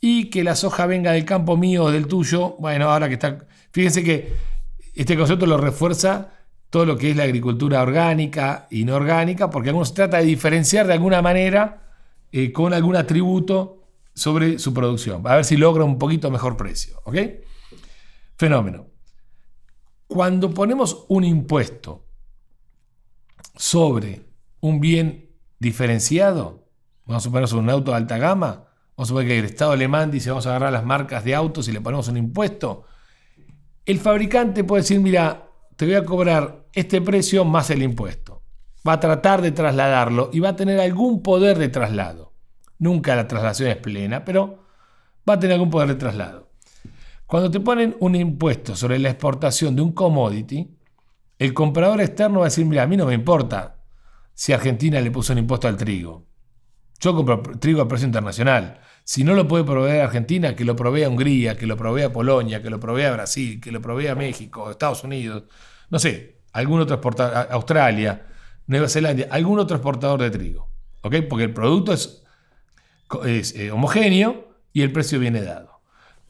y 0.00 0.30
que 0.30 0.44
la 0.44 0.54
soja 0.54 0.86
venga 0.86 1.12
del 1.12 1.24
campo 1.24 1.56
mío 1.56 1.84
o 1.84 1.90
del 1.90 2.06
tuyo, 2.06 2.56
bueno, 2.58 2.90
ahora 2.90 3.08
que 3.08 3.14
está... 3.14 3.46
Fíjense 3.70 4.02
que 4.02 4.32
este 4.94 5.16
concepto 5.16 5.46
lo 5.46 5.58
refuerza 5.58 6.30
todo 6.70 6.84
lo 6.84 6.96
que 6.96 7.10
es 7.10 7.16
la 7.16 7.24
agricultura 7.24 7.82
orgánica 7.82 8.66
y 8.70 8.84
no 8.84 8.94
orgánica, 8.94 9.50
porque 9.50 9.70
algunos 9.70 9.94
trata 9.94 10.18
de 10.18 10.24
diferenciar 10.24 10.86
de 10.86 10.92
alguna 10.92 11.22
manera 11.22 11.88
eh, 12.30 12.52
con 12.52 12.74
algún 12.74 12.96
atributo 12.96 13.86
sobre 14.14 14.58
su 14.58 14.74
producción, 14.74 15.26
a 15.26 15.36
ver 15.36 15.44
si 15.44 15.56
logra 15.56 15.84
un 15.84 15.98
poquito 15.98 16.30
mejor 16.30 16.56
precio. 16.56 17.00
¿ok? 17.04 17.16
Fenómeno. 18.36 18.86
Cuando 20.06 20.52
ponemos 20.52 21.04
un 21.08 21.24
impuesto 21.24 22.04
sobre 23.56 24.22
un 24.60 24.80
bien 24.80 25.30
diferenciado, 25.58 26.66
vamos 27.06 27.22
a 27.22 27.24
suponer 27.24 27.54
un 27.54 27.70
auto 27.70 27.92
de 27.92 27.96
alta 27.96 28.18
gama, 28.18 28.68
vamos 28.96 28.98
a 28.98 29.04
suponer 29.06 29.28
que 29.28 29.38
el 29.38 29.44
Estado 29.44 29.72
alemán 29.72 30.10
dice 30.10 30.30
vamos 30.30 30.46
a 30.46 30.50
agarrar 30.50 30.72
las 30.72 30.84
marcas 30.84 31.24
de 31.24 31.34
autos 31.34 31.68
y 31.68 31.72
le 31.72 31.80
ponemos 31.80 32.08
un 32.08 32.16
impuesto, 32.16 32.84
el 33.86 33.98
fabricante 33.98 34.64
puede 34.64 34.82
decir, 34.82 35.00
mira, 35.00 35.47
te 35.78 35.86
voy 35.86 35.94
a 35.94 36.04
cobrar 36.04 36.64
este 36.72 37.00
precio 37.00 37.44
más 37.44 37.70
el 37.70 37.84
impuesto. 37.84 38.42
Va 38.86 38.94
a 38.94 39.00
tratar 39.00 39.40
de 39.40 39.52
trasladarlo 39.52 40.28
y 40.32 40.40
va 40.40 40.48
a 40.48 40.56
tener 40.56 40.80
algún 40.80 41.22
poder 41.22 41.56
de 41.56 41.68
traslado. 41.68 42.32
Nunca 42.80 43.14
la 43.14 43.28
traslación 43.28 43.70
es 43.70 43.76
plena, 43.76 44.24
pero 44.24 44.64
va 45.28 45.34
a 45.34 45.38
tener 45.38 45.54
algún 45.54 45.70
poder 45.70 45.90
de 45.90 45.94
traslado. 45.94 46.50
Cuando 47.28 47.48
te 47.48 47.60
ponen 47.60 47.96
un 48.00 48.16
impuesto 48.16 48.74
sobre 48.74 48.98
la 48.98 49.10
exportación 49.10 49.76
de 49.76 49.82
un 49.82 49.92
commodity, 49.92 50.68
el 51.38 51.54
comprador 51.54 52.00
externo 52.00 52.40
va 52.40 52.46
a 52.46 52.48
decir, 52.48 52.66
mira, 52.66 52.82
a 52.82 52.88
mí 52.88 52.96
no 52.96 53.06
me 53.06 53.14
importa 53.14 53.76
si 54.34 54.52
Argentina 54.52 55.00
le 55.00 55.12
puso 55.12 55.32
un 55.32 55.38
impuesto 55.38 55.68
al 55.68 55.76
trigo. 55.76 56.26
Yo 57.00 57.14
compro 57.14 57.42
trigo 57.60 57.80
a 57.82 57.88
precio 57.88 58.06
internacional. 58.06 58.80
Si 59.04 59.24
no 59.24 59.34
lo 59.34 59.48
puede 59.48 59.64
proveer 59.64 60.02
Argentina, 60.02 60.54
que 60.54 60.64
lo 60.64 60.76
provea 60.76 61.08
Hungría, 61.08 61.56
que 61.56 61.66
lo 61.66 61.76
provea 61.76 62.12
Polonia, 62.12 62.60
que 62.60 62.70
lo 62.70 62.80
provea 62.80 63.12
Brasil, 63.12 63.60
que 63.60 63.72
lo 63.72 63.80
provea 63.80 64.14
México, 64.14 64.70
Estados 64.70 65.04
Unidos, 65.04 65.44
no 65.90 65.98
sé, 65.98 66.40
algún 66.52 66.80
otro 66.80 66.96
exportador, 66.96 67.48
Australia, 67.52 68.26
Nueva 68.66 68.88
Zelanda, 68.88 69.26
algún 69.30 69.58
otro 69.58 69.76
exportador 69.76 70.20
de 70.20 70.30
trigo. 70.30 70.68
¿Ok? 71.02 71.14
Porque 71.28 71.44
el 71.44 71.54
producto 71.54 71.92
es, 71.92 72.22
eh, 73.24 73.70
homogéneo 73.70 74.48
y 74.72 74.82
el 74.82 74.92
precio 74.92 75.18
viene 75.18 75.40
dado. 75.42 75.80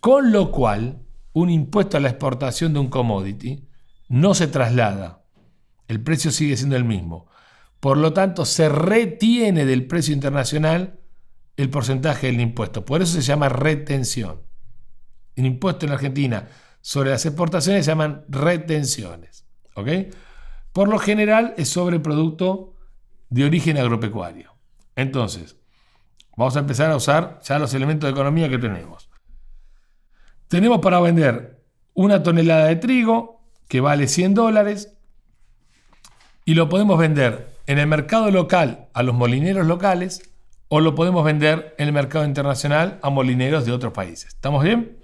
Con 0.01 0.31
lo 0.31 0.53
cual, 0.53 1.03
un 1.33 1.51
impuesto 1.51 1.97
a 1.97 2.01
la 2.01 2.11
exportación 2.11 2.73
de 2.73 2.81
un 2.81 2.89
commodity 2.89 3.67
no 4.09 4.35
se 4.35 4.47
traslada. 4.47 5.25
El 5.89 6.01
precio 6.03 6.31
sigue 6.31 6.57
siendo 6.57 6.77
el 6.77 6.85
mismo. 6.85 7.29
Por 7.81 7.97
lo 7.97 8.13
tanto, 8.13 8.45
se 8.45 8.69
retiene 8.69 9.65
del 9.65 9.87
precio 9.87 10.13
internacional 10.13 10.99
el 11.57 11.71
porcentaje 11.71 12.29
del 12.29 12.41
impuesto. 12.41 12.85
Por 12.85 13.03
eso 13.03 13.15
se 13.15 13.23
llama 13.23 13.49
retención. 13.49 14.43
El 15.37 15.47
impuesto 15.47 15.87
en 15.87 15.93
Argentina 15.93 16.49
sobre 16.81 17.11
las 17.11 17.27
exportaciones 17.27 17.85
se 17.85 17.91
llaman 17.91 18.25
retenciones. 18.29 19.47
¿ok? 19.75 19.89
Por 20.73 20.89
lo 20.89 20.99
general 20.99 21.55
es 21.57 21.69
sobre 21.69 22.01
producto 22.01 22.75
de 23.31 23.45
origen 23.45 23.79
agropecuario. 23.79 24.55
Entonces, 24.97 25.57
vamos 26.37 26.57
a 26.57 26.61
empezar 26.61 26.91
a 26.91 26.97
usar 26.97 27.41
ya 27.43 27.59
los 27.59 27.73
elementos 27.75 28.09
de 28.09 28.13
economía 28.13 28.49
que 28.49 28.59
tenemos. 28.59 29.09
Tenemos 30.49 30.81
para 30.81 31.01
vender 31.01 31.63
una 31.95 32.23
tonelada 32.23 32.67
de 32.67 32.77
trigo 32.77 33.43
que 33.69 33.81
vale 33.81 34.09
100 34.09 34.35
dólares 34.35 34.97
y 36.45 36.55
lo 36.55 36.69
podemos 36.69 36.99
vender 36.99 37.58
en 37.69 37.79
el 37.79 37.87
mercado 37.87 38.31
local 38.31 38.89
a 38.95 39.03
los 39.03 39.15
molineros 39.15 39.67
locales 39.67 40.33
o 40.69 40.81
lo 40.81 40.95
podemos 40.95 41.23
vender 41.23 41.75
en 41.79 41.89
el 41.89 41.93
mercado 41.93 42.25
internacional 42.25 42.99
a 43.03 43.11
molineros 43.11 43.67
de 43.67 43.73
otros 43.73 43.93
países. 43.93 44.29
¿Estamos 44.29 44.65
bien? 44.65 44.99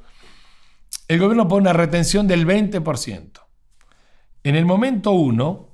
El 1.06 1.20
gobierno 1.20 1.46
pone 1.46 1.60
una 1.60 1.74
retención 1.74 2.26
del 2.26 2.46
20%. 2.46 3.42
En 4.44 4.56
el 4.56 4.64
momento 4.64 5.12
1, 5.12 5.68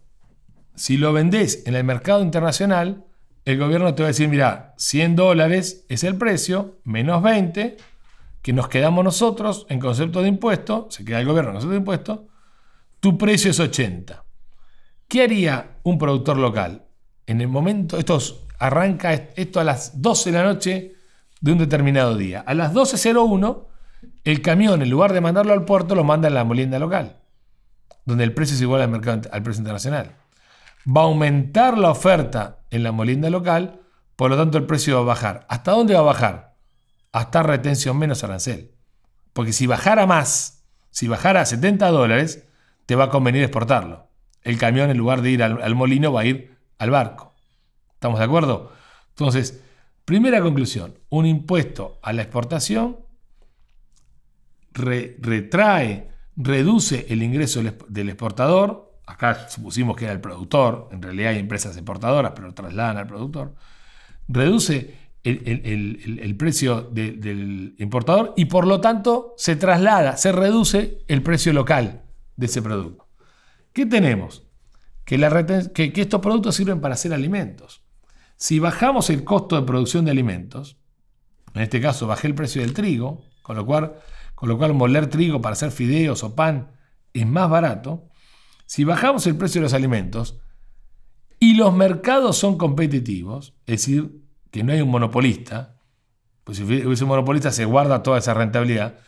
si 0.74 0.96
lo 0.96 1.12
vendés 1.12 1.62
en 1.66 1.76
el 1.76 1.84
mercado 1.84 2.22
internacional, 2.22 3.04
el 3.44 3.56
gobierno 3.56 3.94
te 3.94 4.02
va 4.02 4.08
a 4.08 4.10
decir, 4.12 4.28
mira, 4.28 4.74
100 4.76 5.14
dólares 5.14 5.86
es 5.88 6.02
el 6.02 6.16
precio, 6.16 6.80
menos 6.82 7.22
20, 7.22 7.76
que 8.42 8.52
nos 8.52 8.68
quedamos 8.68 9.04
nosotros 9.04 9.64
en 9.68 9.78
concepto 9.78 10.22
de 10.22 10.28
impuesto, 10.28 10.88
se 10.90 11.04
queda 11.04 11.20
el 11.20 11.26
gobierno 11.26 11.50
en 11.50 11.54
concepto 11.54 11.72
de 11.72 11.78
impuesto, 11.78 12.28
tu 12.98 13.16
precio 13.16 13.52
es 13.52 13.60
80. 13.60 14.24
¿Qué 15.10 15.22
haría 15.22 15.78
un 15.82 15.98
productor 15.98 16.36
local? 16.36 16.86
En 17.26 17.40
el 17.40 17.48
momento, 17.48 17.98
esto 17.98 18.18
arranca 18.58 19.12
esto 19.12 19.60
a 19.60 19.64
las 19.64 20.02
12 20.02 20.32
de 20.32 20.38
la 20.38 20.44
noche 20.44 20.94
de 21.40 21.52
un 21.52 21.58
determinado 21.58 22.16
día. 22.16 22.40
A 22.46 22.54
las 22.54 22.72
12.01, 22.74 23.66
el 24.24 24.42
camión, 24.42 24.82
en 24.82 24.90
lugar 24.90 25.12
de 25.12 25.20
mandarlo 25.20 25.52
al 25.52 25.64
puerto, 25.64 25.94
lo 25.94 26.04
manda 26.04 26.28
a 26.28 26.30
la 26.30 26.44
molienda 26.44 26.78
local, 26.78 27.16
donde 28.04 28.24
el 28.24 28.34
precio 28.34 28.54
es 28.54 28.62
igual 28.62 28.82
al, 28.82 28.90
mercado, 28.90 29.22
al 29.32 29.42
precio 29.42 29.60
internacional. 29.60 30.12
Va 30.86 31.02
a 31.02 31.04
aumentar 31.04 31.78
la 31.78 31.90
oferta 31.90 32.60
en 32.70 32.82
la 32.82 32.92
molienda 32.92 33.30
local, 33.30 33.80
por 34.16 34.30
lo 34.30 34.36
tanto 34.36 34.58
el 34.58 34.66
precio 34.66 34.96
va 34.96 35.00
a 35.00 35.14
bajar. 35.14 35.46
¿Hasta 35.48 35.72
dónde 35.72 35.94
va 35.94 36.00
a 36.00 36.04
bajar? 36.04 36.56
Hasta 37.12 37.42
retención 37.42 37.98
menos 37.98 38.22
arancel. 38.22 38.74
Porque 39.32 39.52
si 39.52 39.66
bajara 39.66 40.06
más, 40.06 40.64
si 40.90 41.08
bajara 41.08 41.40
a 41.40 41.46
70 41.46 41.88
dólares, 41.88 42.44
te 42.86 42.96
va 42.96 43.04
a 43.04 43.10
convenir 43.10 43.42
exportarlo. 43.42 44.09
El 44.42 44.58
camión, 44.58 44.90
en 44.90 44.96
lugar 44.96 45.22
de 45.22 45.30
ir 45.30 45.42
al, 45.42 45.74
molino, 45.74 46.12
va 46.12 46.22
a 46.22 46.24
ir 46.24 46.56
al 46.78 46.90
barco. 46.90 47.34
¿Estamos 47.94 48.18
de 48.18 48.24
acuerdo? 48.24 48.72
Entonces, 49.10 49.62
primera 50.04 50.40
conclusión, 50.40 50.98
un 51.10 51.26
impuesto 51.26 51.98
a 52.02 52.12
la 52.12 52.22
exportación 52.22 52.98
retrae, 54.72 56.08
reduce 56.36 57.06
el 57.10 57.22
ingreso 57.22 57.62
del 57.88 58.08
exportador. 58.08 58.98
Acá 59.06 59.48
supusimos 59.48 59.96
que 59.96 60.04
era 60.04 60.12
el 60.14 60.20
productor, 60.20 60.88
en 60.92 61.02
realidad 61.02 61.32
hay 61.32 61.38
empresas 61.38 61.76
exportadoras, 61.76 62.32
pero 62.34 62.54
trasladan 62.54 62.96
al 62.96 63.06
productor. 63.06 63.54
Reduce 64.28 64.94
el, 65.22 66.36
precio 66.38 66.82
del 66.82 67.74
importador 67.78 68.32
y 68.36 68.46
por 68.46 68.66
lo 68.66 68.80
tanto 68.80 69.34
se 69.36 69.56
traslada, 69.56 70.16
se 70.16 70.32
reduce 70.32 71.04
el 71.08 71.22
precio 71.22 71.52
local 71.52 72.04
de 72.36 72.46
ese 72.46 72.62
producto. 72.62 73.09
¿Qué 73.72 73.86
tenemos? 73.86 74.46
Que, 75.04 75.92
estos 75.96 76.20
productos 76.20 76.54
sirven 76.54 76.80
para 76.80 76.94
hacer 76.94 77.12
alimentos. 77.12 77.82
Si 78.36 78.58
bajamos 78.58 79.10
el 79.10 79.24
costo 79.24 79.56
de 79.60 79.66
producción 79.66 80.04
de 80.04 80.10
alimentos, 80.10 80.78
en 81.54 81.62
este 81.62 81.80
caso 81.80 82.06
bajé 82.06 82.28
el 82.28 82.34
precio 82.34 82.62
del 82.62 82.74
trigo, 82.74 83.24
con 83.42 83.56
lo 83.56 83.66
cual, 83.66 83.94
con 84.34 84.48
lo 84.48 84.56
cual 84.56 84.74
moler 84.74 85.08
trigo 85.08 85.40
para 85.40 85.54
hacer 85.54 85.70
fideos 85.70 86.22
o 86.22 86.34
pan 86.34 86.70
es 87.12 87.26
más 87.26 87.50
barato, 87.50 88.08
si 88.66 88.84
bajamos 88.84 89.26
el 89.26 89.36
precio 89.36 89.60
de 89.60 89.64
los 89.64 89.74
alimentos 89.74 90.38
y 91.40 91.54
los 91.54 91.74
mercados 91.74 92.36
son 92.36 92.56
competitivos, 92.56 93.54
es 93.66 93.80
decir, 93.80 94.22
que 94.50 94.62
no 94.62 94.72
hay 94.72 94.80
un 94.80 94.90
monopolista, 94.90 95.76
pues 96.44 96.58
si 96.58 96.64
hubiese 96.64 97.04
un 97.04 97.08
monopolista 97.08 97.50
se 97.50 97.64
guarda 97.64 98.02
toda 98.02 98.18
esa 98.18 98.34
rentabilidad, 98.34 98.98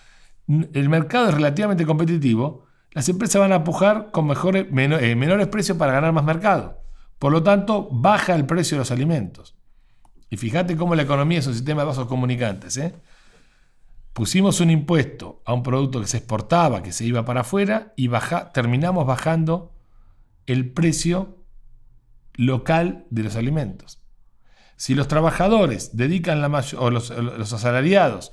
el 0.48 0.88
mercado 0.88 1.28
es 1.28 1.34
relativamente 1.34 1.86
competitivo, 1.86 2.66
las 2.92 3.08
empresas 3.08 3.40
van 3.40 3.52
a 3.52 3.64
pujar 3.64 4.10
con 4.10 4.30
eh, 4.30 5.14
menores 5.16 5.48
precios 5.48 5.78
para 5.78 5.92
ganar 5.92 6.12
más 6.12 6.24
mercado. 6.24 6.82
Por 7.18 7.32
lo 7.32 7.42
tanto, 7.42 7.88
baja 7.90 8.34
el 8.34 8.46
precio 8.46 8.76
de 8.76 8.80
los 8.80 8.90
alimentos. 8.90 9.56
Y 10.28 10.36
fíjate 10.36 10.76
cómo 10.76 10.94
la 10.94 11.02
economía 11.02 11.38
es 11.38 11.46
un 11.46 11.54
sistema 11.54 11.82
de 11.82 11.88
vasos 11.88 12.06
comunicantes. 12.06 12.76
¿eh? 12.76 12.94
pusimos 14.12 14.60
un 14.60 14.70
impuesto 14.70 15.42
a 15.44 15.54
un 15.54 15.62
producto 15.62 16.00
que 16.00 16.06
se 16.06 16.18
exportaba, 16.18 16.82
que 16.82 16.92
se 16.92 17.04
iba 17.04 17.24
para 17.24 17.40
afuera, 17.40 17.92
y 17.96 18.10
terminamos 18.52 19.06
bajando 19.06 19.72
el 20.46 20.70
precio 20.70 21.38
local 22.34 23.06
de 23.10 23.22
los 23.22 23.36
alimentos. 23.36 24.02
Si 24.76 24.94
los 24.94 25.08
trabajadores 25.08 25.96
dedican 25.96 26.40
la 26.40 26.48
mayor, 26.48 26.82
o 26.82 26.90
los, 26.90 27.10
asalariados 27.10 28.32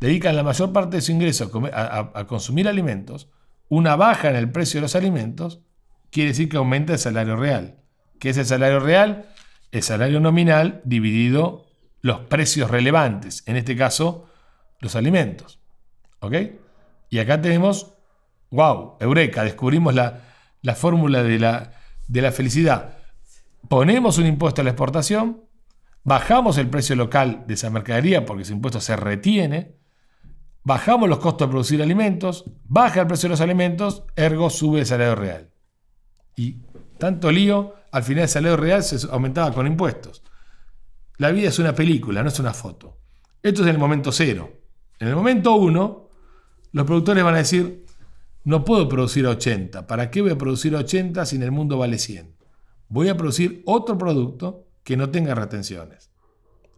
dedican 0.00 0.36
la 0.36 0.44
mayor 0.44 0.72
parte 0.72 0.96
de 0.96 1.02
su 1.02 1.12
ingreso 1.12 1.50
a, 1.72 2.26
consumir 2.26 2.68
alimentos, 2.68 3.28
una 3.68 3.96
baja 3.96 4.30
en 4.30 4.36
el 4.36 4.50
precio 4.50 4.78
de 4.78 4.82
los 4.82 4.96
alimentos 4.96 5.60
quiere 6.10 6.30
decir 6.30 6.48
que 6.48 6.56
aumenta 6.56 6.94
el 6.94 6.98
salario 6.98 7.36
real. 7.36 7.78
¿Qué 8.18 8.30
es 8.30 8.36
el 8.38 8.46
salario 8.46 8.80
real? 8.80 9.28
El 9.72 9.82
salario 9.82 10.20
nominal 10.20 10.80
dividido 10.84 11.66
los 12.00 12.20
precios 12.20 12.70
relevantes, 12.70 13.42
en 13.46 13.56
este 13.56 13.76
caso 13.76 14.28
los 14.80 14.96
alimentos. 14.96 15.60
¿Ok? 16.20 16.34
Y 17.10 17.18
acá 17.18 17.40
tenemos, 17.40 17.94
wow, 18.50 18.96
eureka, 19.00 19.44
descubrimos 19.44 19.94
la, 19.94 20.22
fórmula 20.74 21.22
de 21.22 21.38
la, 21.38 21.72
de 22.06 22.22
la 22.22 22.32
felicidad. 22.32 22.98
Ponemos 23.68 24.18
un 24.18 24.26
impuesto 24.26 24.60
a 24.60 24.64
la 24.64 24.70
exportación, 24.70 25.44
bajamos 26.04 26.58
el 26.58 26.68
precio 26.68 26.96
local 26.96 27.44
de 27.46 27.54
esa 27.54 27.70
mercadería 27.70 28.24
porque 28.24 28.42
ese 28.42 28.52
impuesto 28.52 28.80
se 28.80 28.96
retiene, 28.96 29.77
bajamos 30.68 31.08
los 31.08 31.18
costos 31.18 31.48
de 31.48 31.50
producir 31.50 31.82
alimentos, 31.82 32.44
baja 32.64 33.00
el 33.00 33.06
precio 33.06 33.26
de 33.26 33.30
los 33.30 33.40
alimentos, 33.40 34.02
ergo 34.14 34.50
sube 34.50 34.80
el 34.80 34.86
salario 34.86 35.14
real. 35.14 35.50
Y 36.36 36.58
tanto 36.98 37.32
lío, 37.32 37.72
al 37.90 38.02
final 38.02 38.24
el 38.24 38.28
salario 38.28 38.56
real 38.58 38.82
se 38.82 39.08
aumentaba 39.10 39.54
con 39.54 39.66
impuestos. 39.66 40.22
La 41.16 41.30
vida 41.30 41.48
es 41.48 41.58
una 41.58 41.74
película, 41.74 42.22
no 42.22 42.28
es 42.28 42.38
una 42.38 42.52
foto. 42.52 42.98
Esto 43.42 43.62
es 43.62 43.68
en 43.68 43.76
el 43.76 43.80
momento 43.80 44.12
cero. 44.12 44.60
En 44.98 45.08
el 45.08 45.16
momento 45.16 45.54
uno, 45.54 46.10
los 46.72 46.84
productores 46.84 47.24
van 47.24 47.36
a 47.36 47.38
decir, 47.38 47.86
no 48.44 48.62
puedo 48.66 48.90
producir 48.90 49.26
80. 49.26 49.86
¿Para 49.86 50.10
qué 50.10 50.20
voy 50.20 50.32
a 50.32 50.38
producir 50.38 50.76
80 50.76 51.24
si 51.24 51.36
en 51.36 51.44
el 51.44 51.50
mundo 51.50 51.78
vale 51.78 51.96
100? 51.96 52.36
Voy 52.88 53.08
a 53.08 53.16
producir 53.16 53.62
otro 53.64 53.96
producto 53.96 54.66
que 54.84 54.98
no 54.98 55.08
tenga 55.08 55.34
retenciones. 55.34 56.10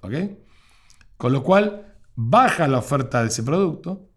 ¿Ok? 0.02 0.14
Con 1.16 1.32
lo 1.32 1.42
cual, 1.42 1.89
baja 2.28 2.68
la 2.68 2.78
oferta 2.78 3.22
de 3.22 3.28
ese 3.28 3.42
producto, 3.42 4.08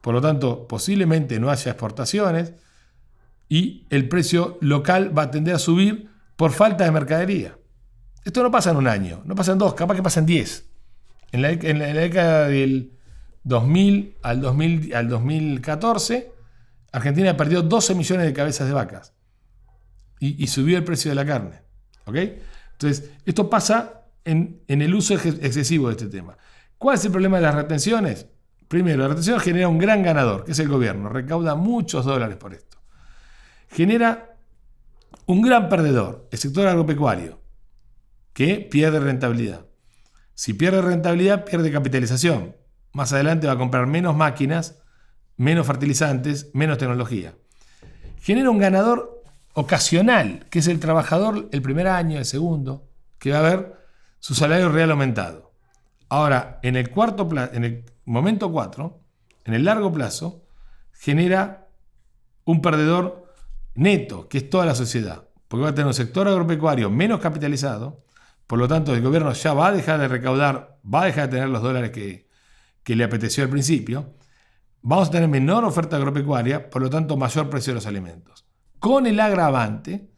por 0.00 0.14
lo 0.14 0.20
tanto, 0.20 0.68
posiblemente 0.68 1.40
no 1.40 1.50
haya 1.50 1.72
exportaciones 1.72 2.52
y 3.48 3.86
el 3.90 4.08
precio 4.08 4.58
local 4.60 5.16
va 5.16 5.22
a 5.22 5.30
tender 5.30 5.54
a 5.54 5.58
subir 5.58 6.10
por 6.36 6.52
falta 6.52 6.84
de 6.84 6.90
mercadería. 6.90 7.56
Esto 8.24 8.42
no 8.42 8.50
pasa 8.50 8.70
en 8.70 8.76
un 8.76 8.86
año, 8.86 9.22
no 9.24 9.34
pasa 9.34 9.52
en 9.52 9.58
dos, 9.58 9.74
capaz 9.74 9.96
que 9.96 10.02
pasa 10.02 10.20
en 10.20 10.26
10. 10.26 10.66
En 11.32 11.42
la, 11.42 11.50
en 11.50 11.78
década 11.78 12.48
del 12.48 12.92
2000 13.44 14.16
al, 14.22 14.40
2000 14.40 14.94
al 14.94 15.08
2014, 15.08 16.32
Argentina 16.92 17.36
perdió 17.36 17.62
12 17.62 17.94
millones 17.94 18.26
de 18.26 18.32
cabezas 18.32 18.66
de 18.66 18.74
vacas 18.74 19.14
y, 20.20 20.46
subió 20.48 20.76
el 20.76 20.84
precio 20.84 21.10
de 21.10 21.14
la 21.14 21.24
carne. 21.24 21.62
Entonces, 22.06 23.10
esto 23.24 23.48
pasa 23.48 24.02
en, 24.24 24.60
el 24.66 24.94
uso 24.94 25.14
excesivo 25.14 25.88
de 25.88 25.92
este 25.92 26.06
tema. 26.06 26.36
¿Cuál 26.78 26.96
es 26.96 27.04
el 27.04 27.12
problema 27.12 27.36
de 27.36 27.42
las 27.42 27.54
retenciones? 27.54 28.26
Primero, 28.68 29.02
la 29.02 29.08
retención 29.08 29.40
genera 29.40 29.68
un 29.68 29.78
gran 29.78 30.02
ganador, 30.02 30.44
que 30.44 30.52
es 30.52 30.58
el 30.58 30.68
gobierno, 30.68 31.08
recauda 31.08 31.54
muchos 31.54 32.04
dólares 32.04 32.36
por 32.36 32.54
esto. 32.54 32.78
Genera 33.68 34.36
un 35.26 35.42
gran 35.42 35.68
perdedor, 35.68 36.28
el 36.30 36.38
sector 36.38 36.66
agropecuario, 36.66 37.40
que 38.32 38.66
pierde 38.70 39.00
rentabilidad. 39.00 39.66
Si 40.34 40.54
pierde 40.54 40.82
rentabilidad, 40.82 41.44
pierde 41.44 41.72
capitalización 41.72 42.54
más 42.92 43.12
adelante 43.12 43.46
va 43.46 43.52
a 43.54 43.58
comprar 43.58 43.86
menos 43.86 44.16
máquinas, 44.16 44.82
menos 45.36 45.66
fertilizantes, 45.66 46.50
menos 46.52 46.78
tecnología. 46.78 47.34
Genera 48.20 48.50
un 48.50 48.58
ganador 48.58 49.22
ocasional, 49.52 50.46
que 50.50 50.58
es 50.60 50.66
el 50.66 50.80
trabajador 50.80 51.48
el 51.52 51.62
primer 51.62 51.86
año, 51.86 52.18
el 52.18 52.24
segundo, 52.24 52.88
que 53.18 53.32
va 53.32 53.38
a 53.38 53.42
ver 53.42 53.76
su 54.18 54.34
salario 54.34 54.68
real 54.68 54.90
aumentado. 54.90 55.47
Ahora, 56.08 56.58
en 56.62 56.76
el, 56.76 56.90
cuarto 56.90 57.28
en 57.52 57.64
el 57.64 57.84
momento 58.04 58.50
4, 58.50 59.00
en 59.44 59.54
el 59.54 59.64
largo 59.64 59.92
plazo, 59.92 60.44
genera 60.92 61.68
un 62.44 62.62
perdedor 62.62 63.32
neto, 63.74 64.28
que 64.28 64.38
es 64.38 64.50
toda 64.50 64.66
la 64.66 64.74
sociedad, 64.74 65.28
porque 65.48 65.64
va 65.64 65.70
a 65.70 65.74
tener 65.74 65.86
un 65.86 65.94
sector 65.94 66.26
agropecuario 66.26 66.90
menos 66.90 67.20
capitalizado, 67.20 68.04
por 68.46 68.58
lo 68.58 68.66
tanto 68.66 68.94
el 68.94 69.02
gobierno 69.02 69.32
ya 69.32 69.52
va 69.52 69.68
a 69.68 69.72
dejar 69.72 70.00
de 70.00 70.08
recaudar, 70.08 70.78
va 70.82 71.02
a 71.02 71.06
dejar 71.06 71.28
de 71.28 71.36
tener 71.36 71.50
los 71.50 71.62
dólares 71.62 71.90
que, 71.90 72.28
que 72.82 72.96
le 72.96 73.04
apeteció 73.04 73.44
al 73.44 73.50
principio, 73.50 74.14
vamos 74.80 75.08
a 75.08 75.10
tener 75.10 75.28
menor 75.28 75.64
oferta 75.64 75.96
agropecuaria, 75.96 76.70
por 76.70 76.80
lo 76.80 76.88
tanto 76.88 77.16
mayor 77.16 77.50
precio 77.50 77.72
de 77.72 77.74
los 77.76 77.86
alimentos. 77.86 78.46
Con 78.78 79.06
el 79.06 79.20
agravante 79.20 80.10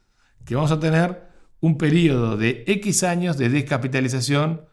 que 0.45 0.55
vamos 0.55 0.71
a 0.71 0.79
tener 0.79 1.29
un 1.59 1.77
periodo 1.77 2.37
de 2.37 2.63
X 2.65 3.03
años 3.03 3.37
de 3.37 3.49
descapitalización 3.49 4.65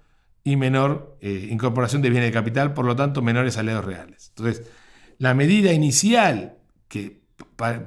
y 0.49 0.57
menor 0.57 1.19
eh, 1.21 1.49
incorporación 1.51 2.01
de 2.01 2.09
bienes 2.09 2.31
de 2.31 2.33
capital, 2.33 2.73
por 2.73 2.87
lo 2.87 2.97
tanto 2.97 3.21
menores 3.21 3.53
salarios 3.53 3.85
reales. 3.85 4.33
Entonces, 4.35 4.67
la 5.19 5.35
medida 5.35 5.75
inicial 5.75 6.57
que 6.89 7.21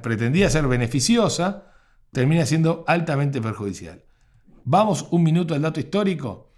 pretendía 0.00 0.48
ser 0.48 0.68
beneficiosa 0.68 1.72
termina 2.12 2.46
siendo 2.46 2.84
altamente 2.86 3.40
perjudicial. 3.40 4.04
Vamos 4.64 5.08
un 5.10 5.24
minuto 5.24 5.54
al 5.54 5.62
dato 5.62 5.80
histórico. 5.80 6.52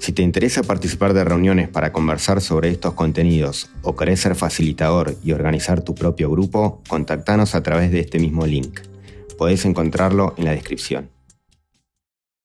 Si 0.00 0.12
te 0.12 0.20
interesa 0.20 0.62
participar 0.62 1.14
de 1.14 1.24
reuniones 1.24 1.70
para 1.70 1.92
conversar 1.92 2.42
sobre 2.42 2.68
estos 2.68 2.92
contenidos 2.92 3.70
o 3.80 3.96
querés 3.96 4.20
ser 4.20 4.34
facilitador 4.34 5.16
y 5.24 5.32
organizar 5.32 5.80
tu 5.80 5.94
propio 5.94 6.30
grupo, 6.30 6.82
contactanos 6.90 7.54
a 7.54 7.62
través 7.62 7.90
de 7.90 8.00
este 8.00 8.18
mismo 8.18 8.44
link. 8.44 8.80
Podés 9.38 9.64
encontrarlo 9.64 10.34
en 10.36 10.44
la 10.44 10.50
descripción. 10.50 11.15